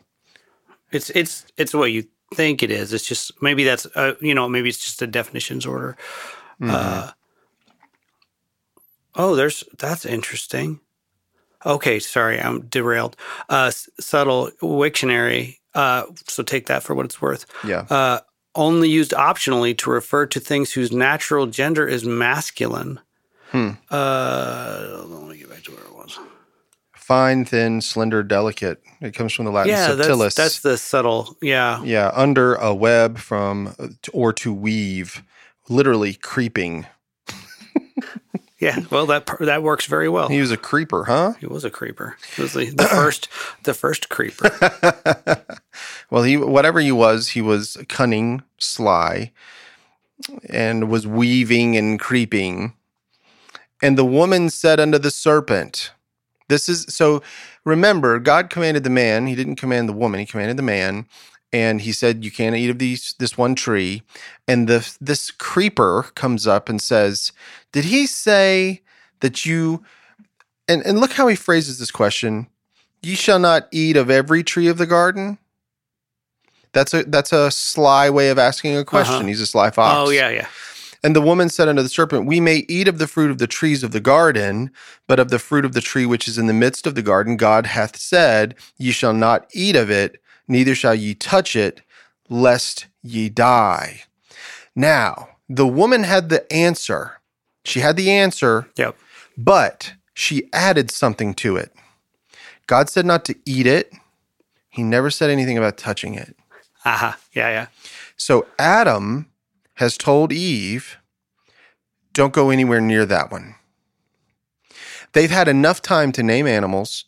[0.92, 2.04] It's it's it's what you
[2.34, 2.92] think it is.
[2.92, 5.96] It's just maybe that's uh, you know maybe it's just a definitions order.
[6.60, 6.70] mm-hmm.
[6.70, 7.10] Uh,
[9.14, 10.80] oh, there's that's interesting.
[11.64, 13.16] Okay, sorry, I'm derailed.
[13.48, 15.58] Uh, subtle Wiktionary.
[15.74, 17.44] Uh, so take that for what it's worth.
[17.64, 17.86] yeah.
[17.90, 18.20] Uh,
[18.54, 22.98] only used optionally to refer to things whose natural gender is masculine.
[23.50, 23.72] Hmm.
[23.90, 26.18] Uh, let me get back to where it was.
[27.06, 28.82] Fine, thin, slender, delicate.
[29.00, 30.18] It comes from the Latin yeah, subtilis.
[30.18, 31.36] that's, that's the subtle.
[31.40, 35.22] Yeah, yeah, under a web from uh, or to weave,
[35.68, 36.84] literally creeping.
[38.58, 38.80] yeah.
[38.90, 40.26] Well, that that works very well.
[40.26, 41.34] He was a creeper, huh?
[41.38, 42.16] He was a creeper.
[42.34, 43.28] He was the, the first,
[43.62, 44.50] the first creeper.
[46.10, 49.30] well, he whatever he was, he was cunning, sly,
[50.48, 52.74] and was weaving and creeping.
[53.80, 55.92] And the woman said unto the serpent,
[56.48, 57.22] This is so
[57.64, 61.06] remember, God commanded the man, he didn't command the woman, he commanded the man,
[61.52, 64.02] and he said, You can't eat of these this one tree.
[64.46, 67.32] And the this creeper comes up and says,
[67.72, 68.82] Did he say
[69.20, 69.84] that you
[70.68, 72.48] and, and look how he phrases this question.
[73.02, 75.38] Ye shall not eat of every tree of the garden.
[76.72, 79.16] That's a that's a sly way of asking a question.
[79.16, 79.26] Uh-huh.
[79.26, 79.96] He's a sly fox.
[79.96, 80.48] oh yeah, yeah.
[81.06, 83.46] And the woman said unto the serpent, We may eat of the fruit of the
[83.46, 84.72] trees of the garden,
[85.06, 87.36] but of the fruit of the tree which is in the midst of the garden,
[87.36, 91.80] God hath said, Ye shall not eat of it, neither shall ye touch it,
[92.28, 94.02] lest ye die.
[94.74, 97.20] Now, the woman had the answer.
[97.64, 98.96] She had the answer, Yep.
[99.38, 101.72] but she added something to it.
[102.66, 103.92] God said not to eat it.
[104.70, 106.36] He never said anything about touching it.
[106.84, 107.16] Aha.
[107.32, 107.66] Yeah, yeah.
[108.16, 109.28] So Adam
[109.76, 110.98] has told Eve,
[112.12, 113.54] don't go anywhere near that one.
[115.12, 117.04] They've had enough time to name animals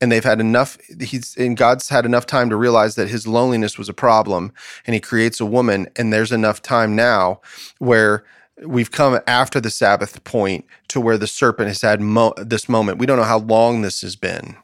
[0.00, 3.76] and they've had enough he's and God's had enough time to realize that his loneliness
[3.76, 4.52] was a problem
[4.86, 7.40] and he creates a woman and there's enough time now
[7.78, 8.24] where
[8.64, 12.98] we've come after the Sabbath point to where the serpent has had mo- this moment.
[12.98, 14.56] We don't know how long this has been.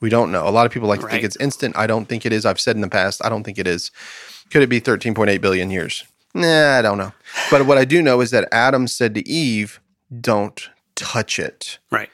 [0.00, 0.46] We don't know.
[0.46, 1.76] A lot of people like to think it's instant.
[1.76, 2.44] I don't think it is.
[2.44, 3.90] I've said in the past, I don't think it is.
[4.50, 6.04] Could it be 13.8 billion years?
[6.34, 7.12] Nah, I don't know.
[7.50, 9.80] But what I do know is that Adam said to Eve,
[10.20, 11.78] don't touch it.
[11.90, 12.10] Right.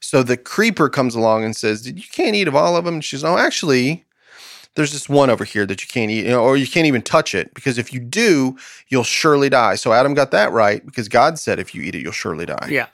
[0.00, 2.94] So the creeper comes along and says, You can't eat of all of them.
[2.94, 4.04] And she's, Oh, actually,
[4.74, 7.52] there's this one over here that you can't eat, or you can't even touch it
[7.54, 8.56] because if you do,
[8.88, 9.74] you'll surely die.
[9.74, 12.68] So Adam got that right because God said, If you eat it, you'll surely die.
[12.70, 12.86] Yeah.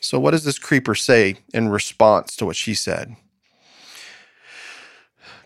[0.00, 3.16] So what does this creeper say in response to what she said?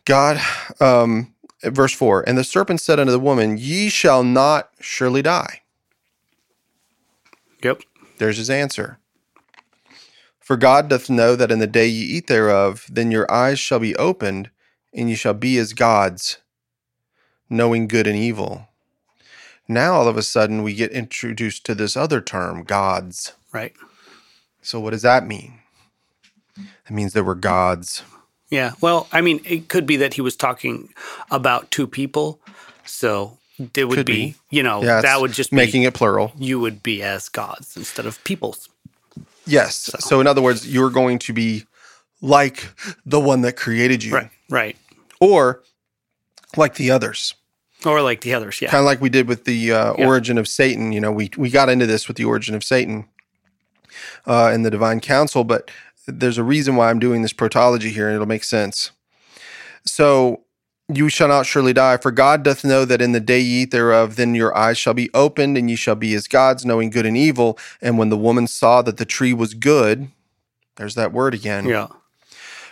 [0.04, 0.40] God,
[0.80, 1.33] um,
[1.72, 5.62] verse 4 And the serpent said unto the woman, Ye shall not surely die.
[7.62, 7.82] Yep.
[8.18, 8.98] There's his answer.
[10.38, 13.78] For God doth know that in the day ye eat thereof, then your eyes shall
[13.78, 14.50] be opened,
[14.92, 16.36] and ye shall be as gods,
[17.48, 18.68] knowing good and evil.
[19.66, 23.32] Now, all of a sudden, we get introduced to this other term, gods.
[23.52, 23.72] Right.
[24.60, 25.60] So, what does that mean?
[26.58, 28.02] It means there were gods.
[28.54, 28.72] Yeah.
[28.80, 30.92] Well, I mean, it could be that he was talking
[31.30, 32.38] about two people.
[32.84, 33.38] So
[33.74, 34.34] it would be, be.
[34.50, 36.32] you know, Yeah, that would just be, making it plural.
[36.38, 38.68] you would be as gods instead of peoples.
[39.46, 39.90] Yes.
[39.98, 41.64] So, in other words, you're going to be
[42.22, 42.68] like
[43.04, 44.30] the one that created you, Right.
[44.48, 44.76] Right.
[45.20, 45.62] or
[46.56, 47.34] like the others.
[47.84, 48.60] Or like the others.
[48.62, 48.70] Yeah.
[48.70, 50.06] kind of like we did with the uh, Yeah.
[50.06, 50.92] origin of Satan.
[50.92, 53.06] You know, we we got into this with the origin of Satan
[54.26, 55.70] uh, in the divine council, but
[56.06, 58.90] there's a reason why I'm doing this protology here, and it'll make sense.
[59.84, 60.40] So.
[60.92, 63.70] You shall not surely die, for God doth know that in the day ye eat
[63.70, 67.06] thereof, then your eyes shall be opened, and ye shall be as gods, knowing good
[67.06, 67.58] and evil.
[67.80, 70.08] And when the woman saw that the tree was good,
[70.76, 71.86] there's that word again yeah.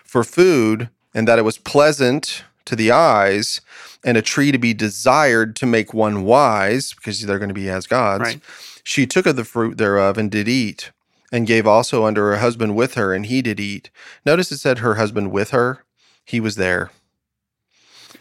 [0.05, 3.63] for food, and that it was pleasant to the eyes,
[4.05, 7.71] and a tree to be desired to make one wise, because they're going to be
[7.71, 8.25] as gods.
[8.25, 8.41] Right.
[8.85, 10.91] She took of the fruit thereof and did eat,
[11.33, 13.91] and gave also unto her husband with her, and he did eat.
[14.25, 15.83] Notice it said her husband with her.
[16.25, 16.91] He was there.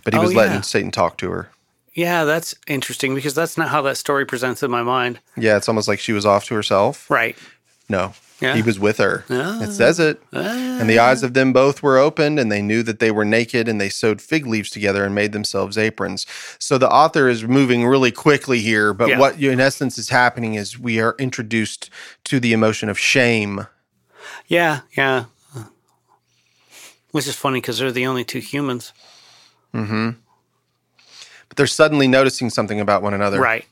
[0.04, 0.62] But he Oh, was letting yeah.
[0.62, 1.52] Satan talk to her.
[1.94, 2.24] Yeah.
[2.24, 5.20] That's interesting because that's not how that story presents in my mind.
[5.38, 7.08] Yeah, it's almost like she was off to herself.
[7.12, 7.38] Right.
[7.90, 8.56] No, Yeah.
[8.56, 9.24] he was with her.
[9.30, 9.62] Ah.
[9.62, 10.22] It says it.
[10.32, 13.68] And the eyes of them both were opened, and they knew that they were naked,
[13.68, 16.26] and they sewed fig leaves together and made themselves aprons.
[16.58, 19.20] So the author is moving really quickly here, but Yeah.
[19.20, 21.90] what in essence is happening is we are introduced
[22.26, 23.68] to the emotion of shame.
[24.48, 24.82] Yeah.
[24.98, 25.26] Yeah.
[27.12, 28.94] Which is funny because they're the only two humans.
[29.74, 30.12] Mm-hmm.
[31.50, 33.40] But they're suddenly noticing something about one another.
[33.40, 33.66] Right.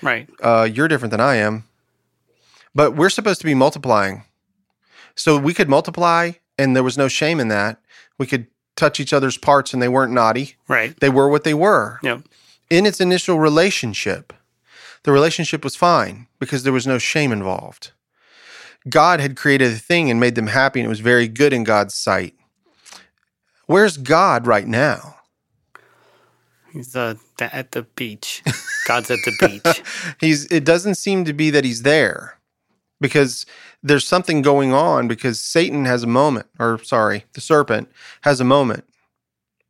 [0.00, 0.28] Right.
[0.40, 1.64] Uh, you're different than I am,
[2.74, 4.24] but we're supposed to be multiplying.
[5.14, 7.80] So we could multiply, and there was no shame in that.
[8.18, 8.46] We could
[8.76, 10.56] touch each other's parts, and they weren't naughty.
[10.68, 10.98] Right.
[10.98, 12.00] They were what they were.
[12.02, 12.22] Yep.
[12.70, 14.32] in its initial relationship,
[15.04, 17.92] the relationship was fine because there was no shame involved.
[18.88, 21.64] God had created a thing and made them happy, and it was very good in
[21.64, 22.34] God's sight.
[23.66, 25.16] Where's God right now?
[26.72, 28.42] He's uh, at the beach.
[28.86, 29.82] God's at the beach.
[30.20, 32.36] He's it doesn't seem to be that he's there
[33.04, 33.44] because
[33.82, 37.90] there's something going on because Satan has a moment, or sorry, the serpent
[38.22, 38.84] has a moment.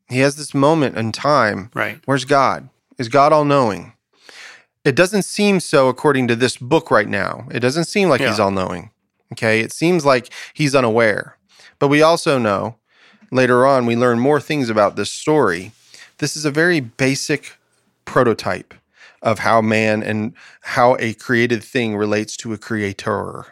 [0.08, 1.98] He has this moment in time Right.
[2.04, 2.68] Where's God?
[2.96, 3.94] Is God all knowing?
[4.84, 7.48] It doesn't seem so according to this book right now.
[7.50, 8.90] It doesn't seem like he's all knowing.
[9.32, 9.58] Okay.
[9.58, 11.36] It seems like he's unaware.
[11.80, 12.76] But we also know
[13.32, 15.72] later on, we learn more things about this story.
[16.18, 17.56] This is a very basic
[18.04, 18.74] prototype
[19.24, 23.46] of how man and how a created thing relates to a creator.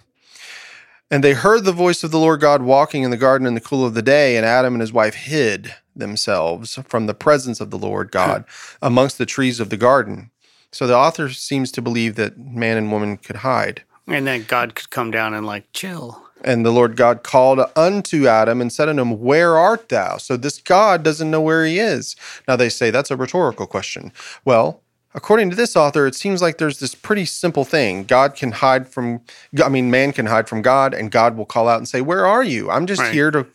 [1.10, 3.60] And they heard the voice of the Lord God walking in the garden in the
[3.60, 7.70] cool of the day, and Adam and his wife hid themselves from the presence of
[7.70, 8.12] the Lord hmm.
[8.12, 8.44] God
[8.80, 10.30] amongst the trees of the garden.
[10.70, 13.82] So the author seems to believe that man and woman could hide.
[14.06, 16.22] And then God could come down and like chill.
[16.44, 20.16] And the Lord God called unto Adam and said unto him, Where art thou?
[20.16, 22.16] So this God doesn't know where he is.
[22.48, 24.12] Now they say that's a rhetorical question.
[24.44, 24.81] Well,
[25.14, 28.04] according to this author, it seems like there's this pretty simple thing.
[28.04, 29.20] God can hide from,
[29.62, 32.26] I mean, man can hide from God, and God will call out and say, Where
[32.26, 32.70] are you?
[32.70, 33.12] I'm just Right.
[33.12, 33.46] here to.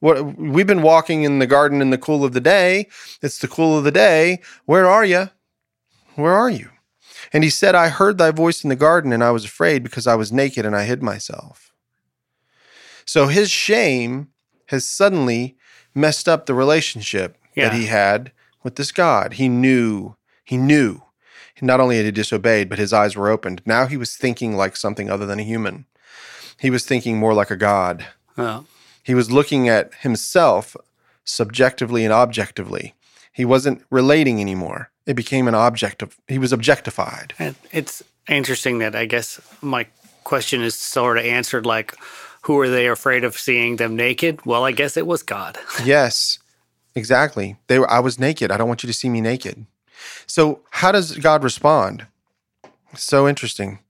[0.00, 2.88] What we've been walking in the garden in the cool of the day.
[3.20, 4.40] It's the cool of the day.
[4.64, 5.30] Where are you?
[6.14, 6.70] Where are you?
[7.32, 10.06] And he said, I heard thy voice in the garden, and I was afraid because
[10.06, 11.72] I was naked and I hid myself.
[13.04, 14.28] So his shame
[14.66, 15.56] has suddenly
[15.94, 17.68] messed up the relationship Yeah.
[17.70, 18.32] that he had
[18.62, 19.34] with this God.
[19.34, 20.14] He knew,
[20.48, 21.02] he knew.
[21.60, 23.62] Not only had he disobeyed, but his eyes were opened.
[23.66, 25.86] Now he was thinking like something other than a human.
[26.58, 28.06] He was thinking more like a God.
[28.36, 28.64] Oh,
[29.02, 30.76] He was looking at himself
[31.24, 32.94] subjectively and objectively.
[33.32, 34.90] He wasn't relating anymore.
[35.04, 37.34] It became an object of, he was objectified.
[37.38, 39.86] and it's interesting that I guess my
[40.24, 41.94] question is sort of answered like,
[42.42, 44.46] who are they afraid of seeing them naked?
[44.46, 45.58] Well, I guess it was God.
[45.84, 46.38] Yes,
[46.94, 47.56] exactly.
[47.66, 48.50] They were, I was naked.
[48.50, 49.66] I don't want you to see me naked.
[50.26, 52.06] So, how does God respond?
[52.94, 53.80] So interesting.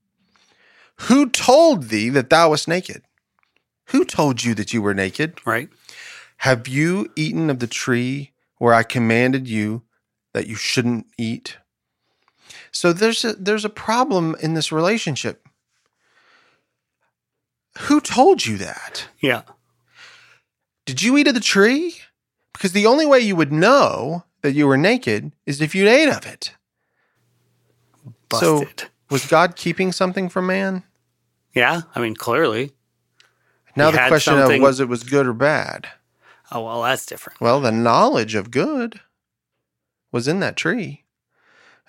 [1.01, 3.03] Who told thee that thou wast naked?
[3.87, 5.39] Who told you that you were naked?
[5.45, 5.69] Right.
[6.37, 9.83] Have you eaten of the tree where I commanded you
[10.33, 11.57] that you shouldn't eat?
[12.71, 15.47] So there's a, there's a problem in this relationship.
[17.79, 19.07] Who told you that?
[19.19, 19.43] Yeah.
[20.85, 21.95] Did you eat of the tree?
[22.53, 26.09] Because the only way you would know that you were naked is if you ate
[26.09, 26.53] of it.
[28.33, 28.65] So-
[29.09, 30.83] Was God keeping something from man?
[31.55, 31.81] yeah.
[31.95, 32.73] I mean, clearly.
[33.75, 35.89] Now He the question of something- was it was good or bad?
[36.51, 37.39] Oh well, that's different.
[37.41, 38.99] Well, the knowledge of good
[40.11, 41.05] was in that tree,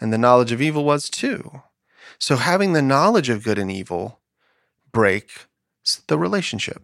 [0.00, 1.62] and the knowledge of evil was too.
[2.18, 4.20] So having the knowledge of good and evil
[4.92, 5.46] breaks
[6.06, 6.82] the relationship.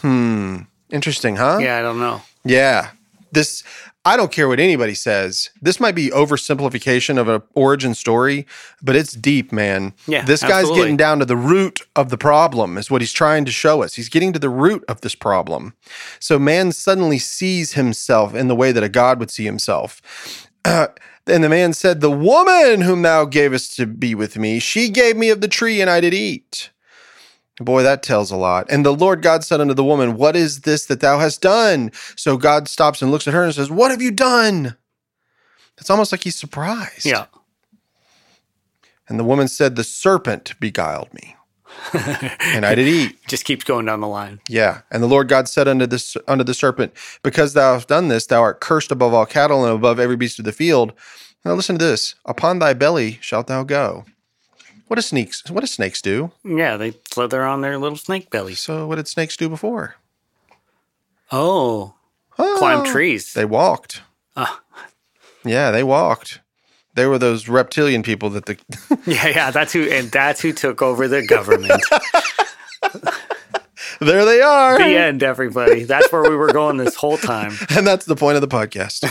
[0.00, 0.60] Hmm.
[0.90, 1.58] Interesting, huh?
[1.60, 2.22] Yeah, I don't know.
[2.44, 2.90] Yeah.
[3.32, 3.62] This
[4.04, 5.50] I don't care what anybody says.
[5.60, 8.46] This might be oversimplification of an origin story,
[8.82, 9.94] but it's deep, man.
[10.08, 10.80] Yeah, This guy's absolutely.
[10.80, 13.94] getting down to the root of the problem is what he's trying to show us.
[13.94, 15.74] He's getting to the root of this problem.
[16.18, 20.02] So man suddenly sees himself in the way that a god would see himself.
[20.64, 20.88] Uh,
[21.28, 25.16] and the man said, "The woman whom thou gavest to be with me, she gave
[25.16, 26.70] me of the tree and I did eat."
[27.60, 28.66] Boy, that tells a lot.
[28.70, 31.92] And the Lord God said unto the woman, What is this that thou hast done?
[32.16, 34.76] So God stops and looks at her and says, What have you done?
[35.78, 37.04] It's almost like he's surprised.
[37.04, 37.26] Yeah.
[39.08, 41.36] And the woman said, The serpent beguiled me,
[41.92, 43.18] and I did eat.
[43.28, 44.40] Just keeps going down the line.
[44.48, 44.82] Yeah.
[44.90, 46.92] And the Lord God said unto this unto the serpent,
[47.22, 50.38] Because thou hast done this, thou art cursed above all cattle and above every beast
[50.38, 50.92] of the field.
[51.44, 54.04] Now listen to this: Upon thy belly shalt thou go.
[54.88, 55.48] What do snakes?
[55.50, 56.32] What do snakes do?
[56.44, 58.60] Yeah, they slither on their little snake bellies.
[58.60, 59.96] So what did snakes do before?
[61.30, 61.94] Oh,
[62.38, 63.34] Oh, climb trees.
[63.34, 64.02] They walked.
[64.36, 64.60] Ah.
[65.44, 66.40] Yeah, they walked.
[66.94, 68.58] They were those reptilian people that the
[69.06, 69.50] yeah, yeah.
[69.50, 71.82] That's who, and that's who took over the government.
[74.00, 74.78] there they are.
[74.78, 75.84] the end, everybody.
[75.84, 77.52] That's where we were going this whole time.
[77.76, 79.04] and that's the point of the podcast.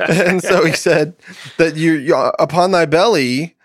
[0.00, 1.14] and, and so he said
[1.58, 3.55] that you, you upon thy belly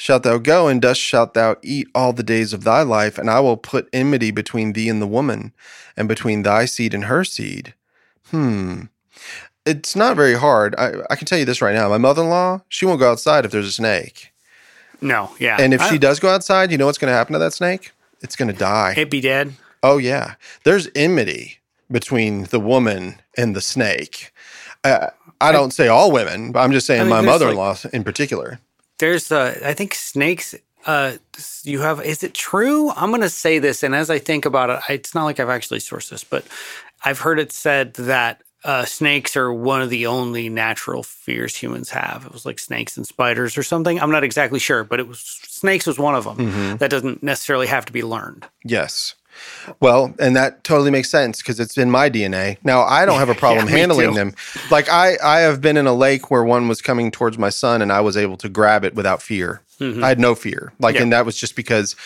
[0.00, 3.28] shalt thou go, and dust shalt thou eat all the days of thy life, and
[3.28, 5.52] I will put enmity between thee and the woman,
[5.96, 7.74] and between thy seed and her seed.
[8.30, 8.84] Hmm.
[9.66, 10.74] It's not very hard.
[10.78, 11.88] I, I can tell you this right now.
[11.90, 14.32] My mother-in-law, she won't go outside if there's a snake.
[15.02, 15.58] No, yeah.
[15.60, 17.52] And if I- she does go outside, you know what's going to happen to that
[17.52, 17.92] snake?
[18.22, 18.94] It's going to die.
[18.96, 19.52] it be dead.
[19.82, 20.34] Oh yeah,
[20.64, 21.58] there's enmity
[21.90, 24.32] between the woman and the snake.
[24.84, 25.08] Uh,
[25.40, 28.60] I don't say all women, but I'm just saying I mean, my mother-in-law in particular.
[29.00, 30.54] There's, uh, I think snakes.
[30.86, 31.14] Uh,
[31.64, 32.02] you have.
[32.04, 32.90] Is it true?
[32.92, 35.40] I'm going to say this, and as I think about it, I- it's not like
[35.40, 36.44] I've actually sourced this, but
[37.04, 41.90] I've heard it said that uh, snakes are one of the only natural fears humans
[41.90, 42.24] have.
[42.26, 44.00] It was like snakes and spiders or something.
[44.00, 46.36] I'm not exactly sure, but it was snakes was one of them.
[46.36, 46.76] Mm-hmm.
[46.76, 48.46] That doesn't necessarily have to be learned.
[48.64, 49.14] Yes.
[49.80, 52.58] Well, and that totally makes sense because it's in my DNA.
[52.64, 54.34] Now, I don't have a problem Yeah, handling them.
[54.70, 57.82] Like I, I have been in a lake where one was coming towards my son,
[57.82, 59.60] and I was able to grab it without fear.
[59.80, 60.72] I had no fear.
[60.78, 60.96] Like, Mm-hmm.
[60.96, 61.02] Yeah.
[61.04, 61.96] and that was just because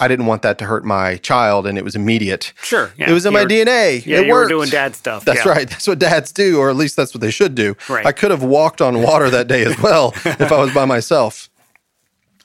[0.00, 2.54] I didn't want that to hurt my child, and it was immediate.
[2.62, 3.10] Sure, yeah.
[3.10, 4.06] it was in my You're- DNA.
[4.06, 4.46] Yeah, it you worked.
[4.46, 5.26] were doing dad stuff.
[5.26, 5.52] That's yeah.
[5.52, 5.68] right.
[5.68, 7.76] That's what dads do, or at least that's what they should do.
[7.86, 8.06] Right.
[8.06, 11.49] I could have walked on water that day as well if I was by myself.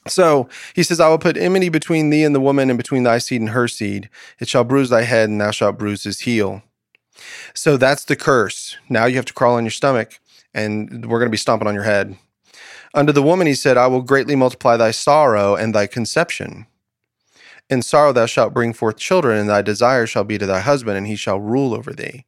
[0.08, 3.18] So he says, I will put enmity between thee and the woman, and between thy
[3.18, 4.10] seed and her seed.
[4.40, 6.62] It shall bruise thy head, and thou shalt bruise his heel.
[7.54, 8.78] So that's the curse.
[8.90, 10.20] Now you have to crawl on your stomach,
[10.54, 12.18] and we're going to be stomping on your head.
[12.94, 16.68] Unto the woman he said, I will greatly multiply thy sorrow and thy conception.
[17.70, 20.98] In sorrow thou shalt bring forth children, and thy desire shall be to thy husband,
[20.98, 22.26] and he shall rule over thee.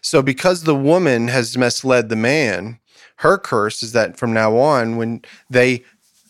[0.00, 2.78] So, because the woman has misled the man,
[3.16, 5.84] her curse is that from now on, when they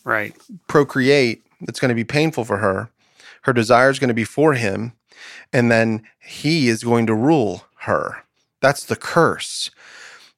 [0.07, 0.33] Right.
[0.67, 2.89] procreate, it's going to be painful for her.
[3.41, 4.93] Her desire is going to be for him,
[5.51, 8.23] and then he is going to rule her.
[8.61, 9.69] That's the curse.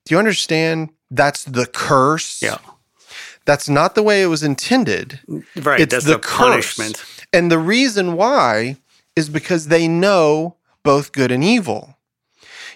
[0.05, 0.89] Do you understand?
[1.11, 2.41] That's the curse.
[2.41, 2.57] Yeah.
[3.45, 5.19] That's not the way it was intended.
[5.55, 5.79] Right.
[5.81, 6.75] It's That's the the, curse.
[6.75, 7.05] punishment.
[7.31, 8.77] And the reason why
[9.15, 11.97] is because they know both good and evil.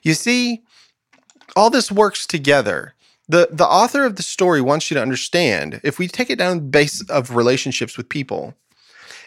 [0.04, 0.64] You see,
[1.56, 2.93] all this works together.
[3.28, 6.58] The the author of the story wants you to understand, if we take it down
[6.58, 8.56] the base of relationships with people,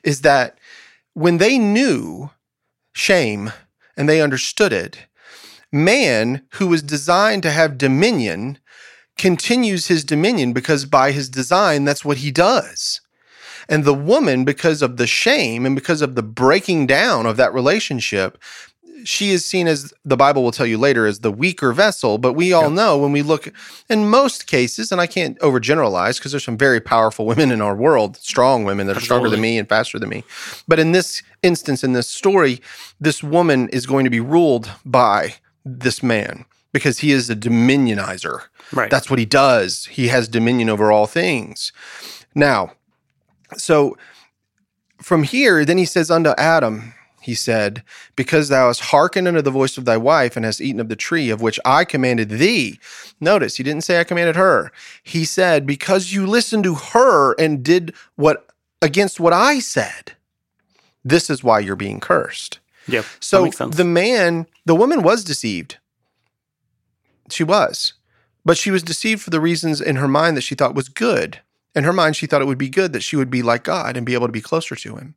[0.05, 0.59] is that
[1.15, 2.31] when they knew
[2.93, 3.53] shame
[3.97, 5.07] and they understood it,
[5.73, 8.59] man who was designed to have dominion
[9.17, 13.01] continues his dominion because by his design, that's what he does.
[13.69, 17.53] And the woman, because of the shame and because of the breaking down of that
[17.53, 18.39] relationship,
[19.05, 22.19] she is seen as the Bible will tell you later as the weaker vessel.
[22.19, 23.53] But we all know when we look
[23.89, 27.77] in most cases, and I can't overgeneralize because there's some very powerful women in our
[27.77, 30.25] world, strong women that are stronger than me and faster than me.
[30.67, 32.61] But in this instance, in this story,
[33.01, 38.43] this woman is going to be ruled by this man because he is a dominionizer.
[38.73, 38.91] Right.
[38.91, 39.87] That's what he does.
[39.87, 41.73] He has dominion over all things.
[42.35, 42.73] Now,
[43.57, 43.97] so
[45.01, 46.95] from here, then he says unto Adam,
[47.27, 47.83] he said,
[48.15, 50.95] Because thou hast hearkened unto the voice of thy wife and hast eaten of the
[50.95, 52.79] tree of which I commanded thee.
[53.21, 54.71] Notice, he didn't say I commanded her.
[55.03, 58.47] He said, Because you listened to her and did what
[58.81, 60.13] against what I said,
[61.05, 62.61] this is why you're being cursed.
[62.87, 63.03] Yep.
[63.05, 63.77] that So makes sense.
[63.77, 65.79] the man, the woman was deceived.
[67.31, 67.95] She was.
[68.45, 71.41] But she was deceived for the reasons in her mind that she thought was good.
[71.75, 73.97] In her mind, she thought it would be good that she would be like God
[73.97, 75.17] and be able to be closer to him.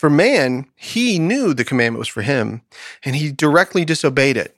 [0.00, 2.62] For man, he knew the commandment was for him
[3.04, 4.56] and he directly disobeyed it.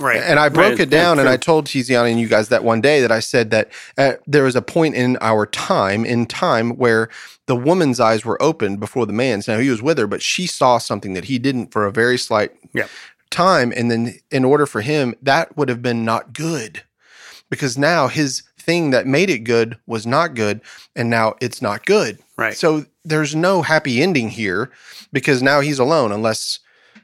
[0.00, 0.20] right.
[0.20, 0.80] And I broke Right.
[0.80, 3.20] it down Yeah, and I told Tiziana and you guys that one day that I
[3.20, 7.08] said that uh, there was a point in our time, in time, where
[7.46, 9.46] the woman's eyes were opened before the man's.
[9.46, 12.18] Now he was with her, but she saw something that he didn't for a very
[12.18, 12.88] slight Yeah.
[13.30, 13.72] time.
[13.76, 16.82] And then in order for him, that would have been not good
[17.48, 20.60] because now his thing that made it good was not good.
[20.96, 22.18] And now it's not good.
[22.40, 22.56] Right.
[22.56, 24.70] So there's no happy ending here
[25.12, 26.58] because now he's alone unless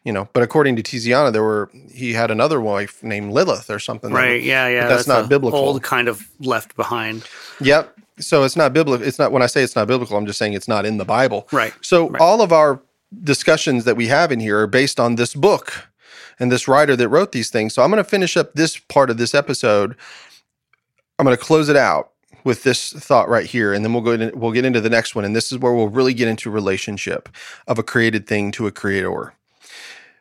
[0.04, 3.78] you know but according to tiziana there were he had another wife named lilith or
[3.78, 4.42] something that- Right.
[4.42, 4.66] Yeah.
[4.68, 4.82] Yeah.
[4.88, 5.58] but that's not biblical.
[5.60, 7.24] Old kind of left behind.
[7.60, 10.38] yep so it's not biblical it's not when i say it's not biblical i'm just
[10.38, 11.74] saying it's not in the bible Right.
[11.82, 12.20] so Right.
[12.20, 12.80] all of our
[13.22, 15.88] discussions that we have in here are based on this book
[16.38, 19.10] and this writer that wrote these things so i'm going to finish up this part
[19.10, 19.96] of this episode
[21.18, 22.12] i'm going to close it out
[22.46, 25.14] with this thought right here and then we'll go in, we'll get into the next
[25.14, 27.28] one and this is where we'll really get into relationship
[27.66, 29.34] of a created thing to a creator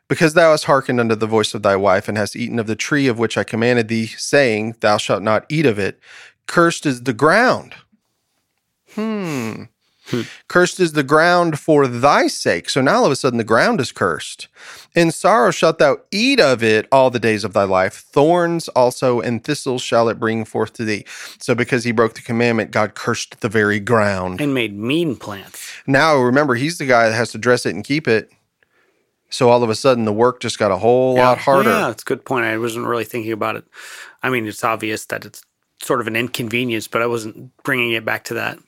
[0.08, 2.76] because thou hast hearkened unto the voice of thy wife and hast eaten of the
[2.76, 5.98] tree of which I commanded thee, saying, Thou shalt not eat of it,
[6.46, 7.74] cursed is the ground.
[8.94, 9.64] Hmm.
[10.06, 10.22] Hmm.
[10.48, 12.70] Cursed is the ground for thy sake.
[12.70, 14.48] So now all of a sudden the ground is cursed.
[14.94, 17.94] In sorrow shalt thou eat of it all the days of thy life.
[17.94, 21.04] Thorns also and thistles shall it bring forth to thee.
[21.38, 24.40] So because he broke the commandment, God cursed the very ground.
[24.40, 25.72] And made mean plants.
[25.86, 28.30] Now remember, he's the guy that has to dress it and keep it.
[29.28, 31.70] So all of a sudden, the work just got a whole lot harder.
[31.70, 32.46] Yeah, that's a good point.
[32.46, 33.64] I wasn't really thinking about it.
[34.22, 35.42] I mean, it's obvious that it's
[35.82, 38.58] sort of an inconvenience, but I wasn't bringing it back to that.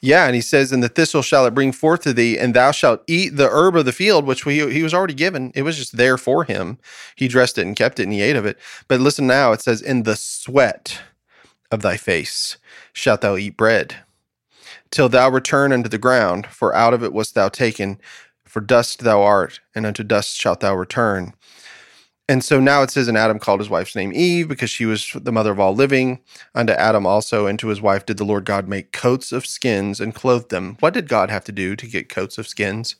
[0.00, 2.70] Yeah, and he says, "And the thistle shall it bring forth to thee, and thou
[2.70, 5.52] shalt eat the herb of the field, which we, he was already given.
[5.54, 6.78] It was just there for him.
[7.16, 8.58] He dressed it and kept it, and he ate of it.
[8.88, 11.02] But listen now, it says, "In the sweat
[11.70, 12.56] of thy face
[12.94, 13.96] shalt thou eat bread,
[14.90, 18.00] till thou return unto the ground, for out of it wast thou taken.
[18.46, 21.34] For dust thou art, and unto dust shalt thou return."
[22.30, 25.10] And so now it says, and Adam called his wife's name Eve because she was
[25.16, 26.20] the mother of all living.
[26.54, 29.98] Unto Adam also and to his wife did the Lord God make coats of skins
[29.98, 30.76] and clothe them.
[30.78, 32.94] What did God have to do to get coats of skins?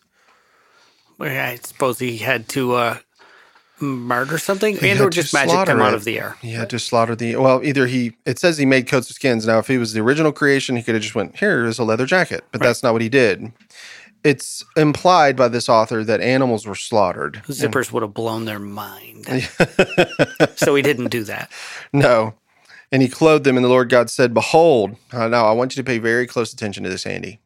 [1.17, 2.99] Well, I suppose he had to uh,
[3.79, 6.37] murder something He and or just magic slaughter come out of the air.
[6.41, 7.63] He had to slaughter the well.
[7.63, 9.47] Either he it says he made coats of skins.
[9.47, 11.85] Now, if he was the original creation, he could have just went here is a
[11.85, 13.53] leather jacket, but that's not what he did.
[14.23, 17.43] It's implied by this author that animals were slaughtered.
[17.49, 19.27] Zippers would have blown their mind.
[20.57, 21.51] so he didn't do that.
[21.93, 22.35] No.
[22.93, 25.83] And he clothed them, and the Lord God said, Behold, uh, now I want you
[25.83, 27.41] to pay very close attention to this, Andy.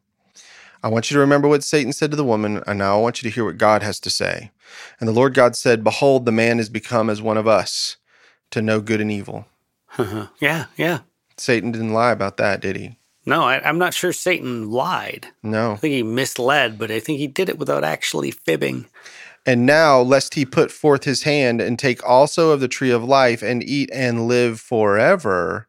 [0.83, 3.21] I want you to remember what Satan said to the woman, and now I want
[3.21, 4.51] you to hear what God has to say.
[4.99, 7.97] And the Lord God said, Behold, the man is become as one of us
[8.51, 9.47] to know good and evil.
[10.39, 10.99] yeah, yeah.
[11.37, 12.97] Satan didn't lie about that, did he?
[13.25, 15.27] No, I, I'm not sure Satan lied.
[15.41, 15.73] No.
[15.73, 18.85] I think he misled, but I think he did it without actually fibbing.
[19.45, 23.03] And now, lest he put forth his hand and take also of the tree of
[23.03, 25.67] life and eat and live forever.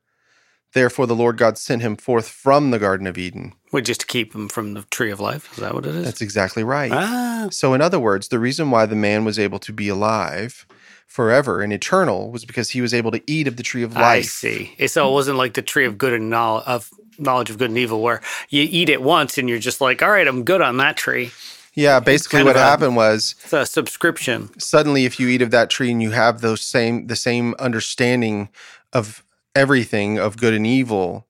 [0.73, 3.55] Therefore, the Lord God sent him forth from the Garden of Eden.
[3.73, 5.51] Well, just to keep him from the tree of life.
[5.53, 6.05] Is that what it is?
[6.05, 6.93] That's exactly right.
[6.93, 10.67] ah, So, in other words, the reason why the man was able to be alive
[11.07, 14.03] forever and eternal was because he was able to eat of the tree of life.
[14.03, 14.75] I see.
[14.87, 17.79] So it wasn't like the tree of good and knowledge of knowledge of good and
[17.79, 20.77] evil, where you eat it once and you're just like, all right, I'm good on
[20.79, 21.31] that tree.
[21.75, 24.51] Yeah, basically what a- happened was It's a subscription.
[24.59, 28.49] suddenly if you eat of that tree and you have those same the same understanding
[28.93, 29.23] of
[29.55, 31.27] everything of good and evil,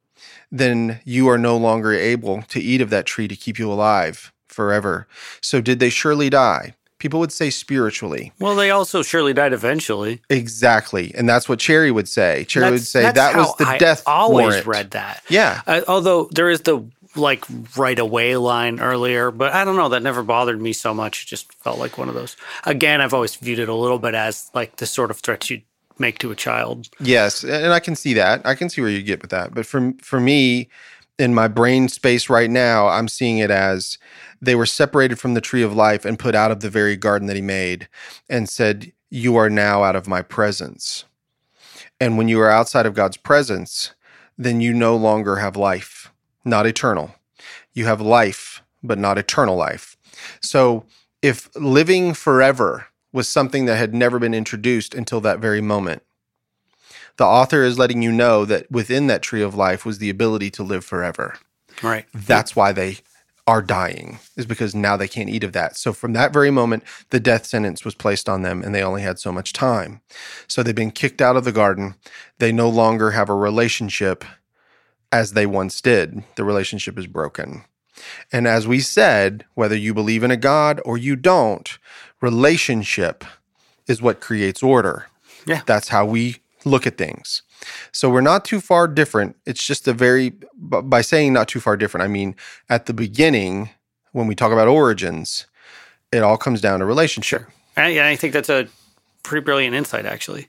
[0.50, 4.32] then you are no longer able to eat of that tree to keep you alive
[4.48, 5.06] forever.
[5.40, 6.74] So did they surely die?
[6.98, 8.32] People would say spiritually.
[8.38, 10.22] Well, they also surely died eventually.
[10.30, 11.12] Exactly.
[11.14, 12.44] And that's what Cherry would say.
[12.44, 14.66] Cherry would say that was the I death always warrant.
[14.66, 15.22] read that.
[15.28, 15.60] Yeah.
[15.66, 16.82] Uh, although there is the
[17.14, 17.44] like
[17.76, 19.88] right away line earlier, but I don't know.
[19.90, 21.24] That never bothered me so much.
[21.24, 22.36] It just felt like one of those.
[22.64, 25.62] Again, I've always viewed it a little bit as like the sort of threat you'd
[25.98, 26.88] make to a child.
[27.00, 28.42] Yes, and I can see that.
[28.44, 29.54] I can see where you get with that.
[29.54, 30.68] But for for me,
[31.18, 33.98] in my brain space right now, I'm seeing it as
[34.40, 37.26] they were separated from the tree of life and put out of the very garden
[37.28, 37.88] that he made,
[38.28, 41.04] and said, "You are now out of my presence."
[42.00, 43.92] And when you are outside of God's presence,
[44.36, 46.12] then you no longer have life,
[46.44, 47.14] not eternal.
[47.72, 49.96] You have life, but not eternal life.
[50.40, 50.84] So
[51.22, 56.02] if living forever was something that had never been introduced until that very moment,
[57.16, 60.50] the author is letting you know that within that tree of life was the ability
[60.50, 61.38] to live forever.
[61.82, 62.06] Right.
[62.12, 62.98] That's why they
[63.46, 65.76] are dying is because now they can't eat of that.
[65.76, 69.02] So from that very moment, the death sentence was placed on them and they only
[69.02, 70.00] had so much time.
[70.48, 71.94] So they've been kicked out of the garden.
[72.38, 74.24] They no longer have a relationship
[75.12, 76.24] as they once did.
[76.34, 77.64] The relationship is broken.
[78.32, 81.78] And as we said, whether you believe in a God or you don't,
[82.20, 83.24] relationship
[83.86, 85.06] is what creates order.
[85.46, 85.62] Yeah.
[85.66, 87.42] That's how we look at things.
[87.92, 89.36] So we're not too far different.
[89.46, 92.36] It's just a very, by saying not too far different, I mean,
[92.68, 93.70] at the beginning,
[94.12, 95.46] when we talk about origins,
[96.12, 97.42] it all comes down to relationship.
[97.76, 98.68] And, yeah, I think that's a
[99.22, 100.48] pretty brilliant insight, actually.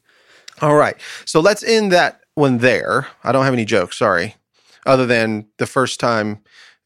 [0.62, 0.96] All right.
[1.26, 3.08] So let's end that one there.
[3.24, 4.36] I don't have any jokes, sorry.
[4.86, 6.40] Other than the first time,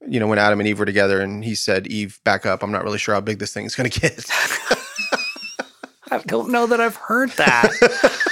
[0.08, 2.64] you know, when Adam and Eve were together and he said, Eve, back up.
[2.64, 4.26] I'm not really sure how big this thing is going to get.
[6.12, 7.72] I don't know that I've heard that.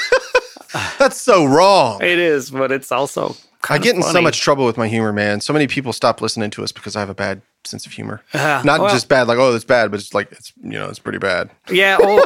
[0.99, 2.01] That's so wrong.
[2.01, 3.35] it is, but it's also
[3.69, 5.41] I get in of so much trouble with my humor, man.
[5.41, 8.21] So many people stop listening to us because I have a bad sense of humor.
[8.33, 10.87] Uh, Not well, just bad, like, oh, that's bad, but it's like, it's, you know,
[10.87, 11.49] it's pretty bad.
[11.69, 12.25] Yeah, well,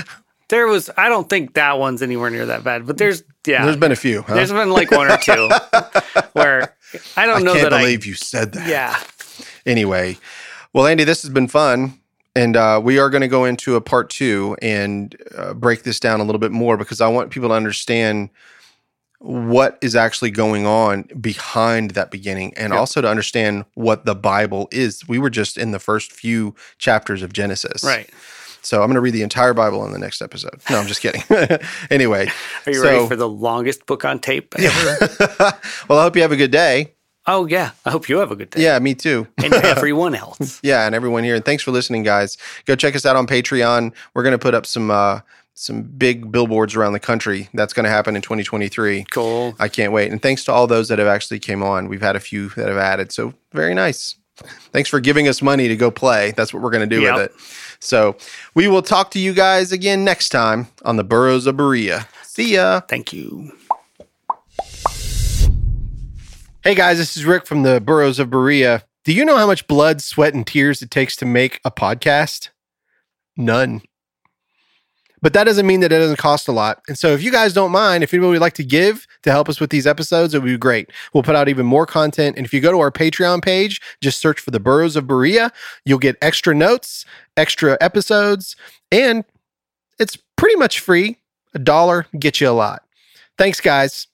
[0.48, 0.90] there was.
[0.96, 3.64] I don't think that one's anywhere near that bad, but there's yeah.
[3.64, 4.34] There's been a few, huh?
[4.34, 5.48] There's been like one or two
[6.32, 6.74] where
[7.16, 8.68] I don't I know can't that believe you said that.
[8.68, 8.98] Yeah,
[9.66, 10.18] Anyway,
[10.72, 11.98] well, Andy, this has been fun.
[12.34, 16.00] And uh, we are going to go into a part two and uh, break this
[16.00, 18.30] down a little bit more because I want people to understand
[19.18, 22.80] what is actually going on behind that beginning and Yep.
[22.80, 25.06] also to understand what the Bible is.
[25.06, 27.84] We were just in the first few chapters of Genesis.
[27.84, 28.08] right.
[28.64, 30.60] So I'm going to read the entire Bible in the next episode.
[30.70, 31.22] No, I'm just kidding.
[31.90, 32.28] anyway.
[32.64, 34.96] Are you so- ready for the longest book on tape ever?
[35.88, 36.94] well, I hope you have a good day.
[37.26, 38.62] Oh yeah, I hope you have a good day.
[38.62, 39.28] Yeah, me too.
[39.42, 40.58] and everyone else.
[40.62, 41.36] Yeah, and everyone here.
[41.36, 42.36] And thanks for listening, guys.
[42.66, 43.92] Go check us out on Patreon.
[44.14, 45.20] We're going to put up some uh,
[45.54, 47.48] some big billboards around the country.
[47.54, 49.04] That's going to happen in 2023.
[49.12, 49.54] Cool.
[49.60, 50.10] I can't wait.
[50.10, 51.88] And thanks to all those that have actually came on.
[51.88, 53.12] We've had a few that have added.
[53.12, 54.16] So very nice.
[54.72, 56.32] Thanks for giving us money to go play.
[56.36, 57.14] That's what we're going to do Yep.
[57.14, 57.32] with it.
[57.80, 58.16] So
[58.54, 62.08] we will talk to you guys again next time on the Burros of Berea.
[62.22, 62.80] See ya.
[62.80, 63.52] Thank you.
[66.64, 68.84] Hey guys, this is Rick from the Burros of Berea.
[69.04, 72.50] Do you know how much blood, sweat, and tears it takes to make a podcast?
[73.36, 73.82] None.
[75.20, 76.80] But that doesn't mean that it doesn't cost a lot.
[76.86, 79.48] And so if you guys don't mind, if anybody would like to give to help
[79.48, 80.88] us with these episodes, it would be great.
[81.12, 82.36] We'll put out even more content.
[82.36, 85.50] And if you go to our Patreon page, just search for the Burros of Berea,
[85.84, 87.04] you'll get extra notes,
[87.36, 88.54] extra episodes,
[88.92, 89.24] and
[89.98, 91.18] it's pretty much free.
[91.54, 92.84] A dollar gets you a lot.
[93.36, 94.06] Thanks, guys.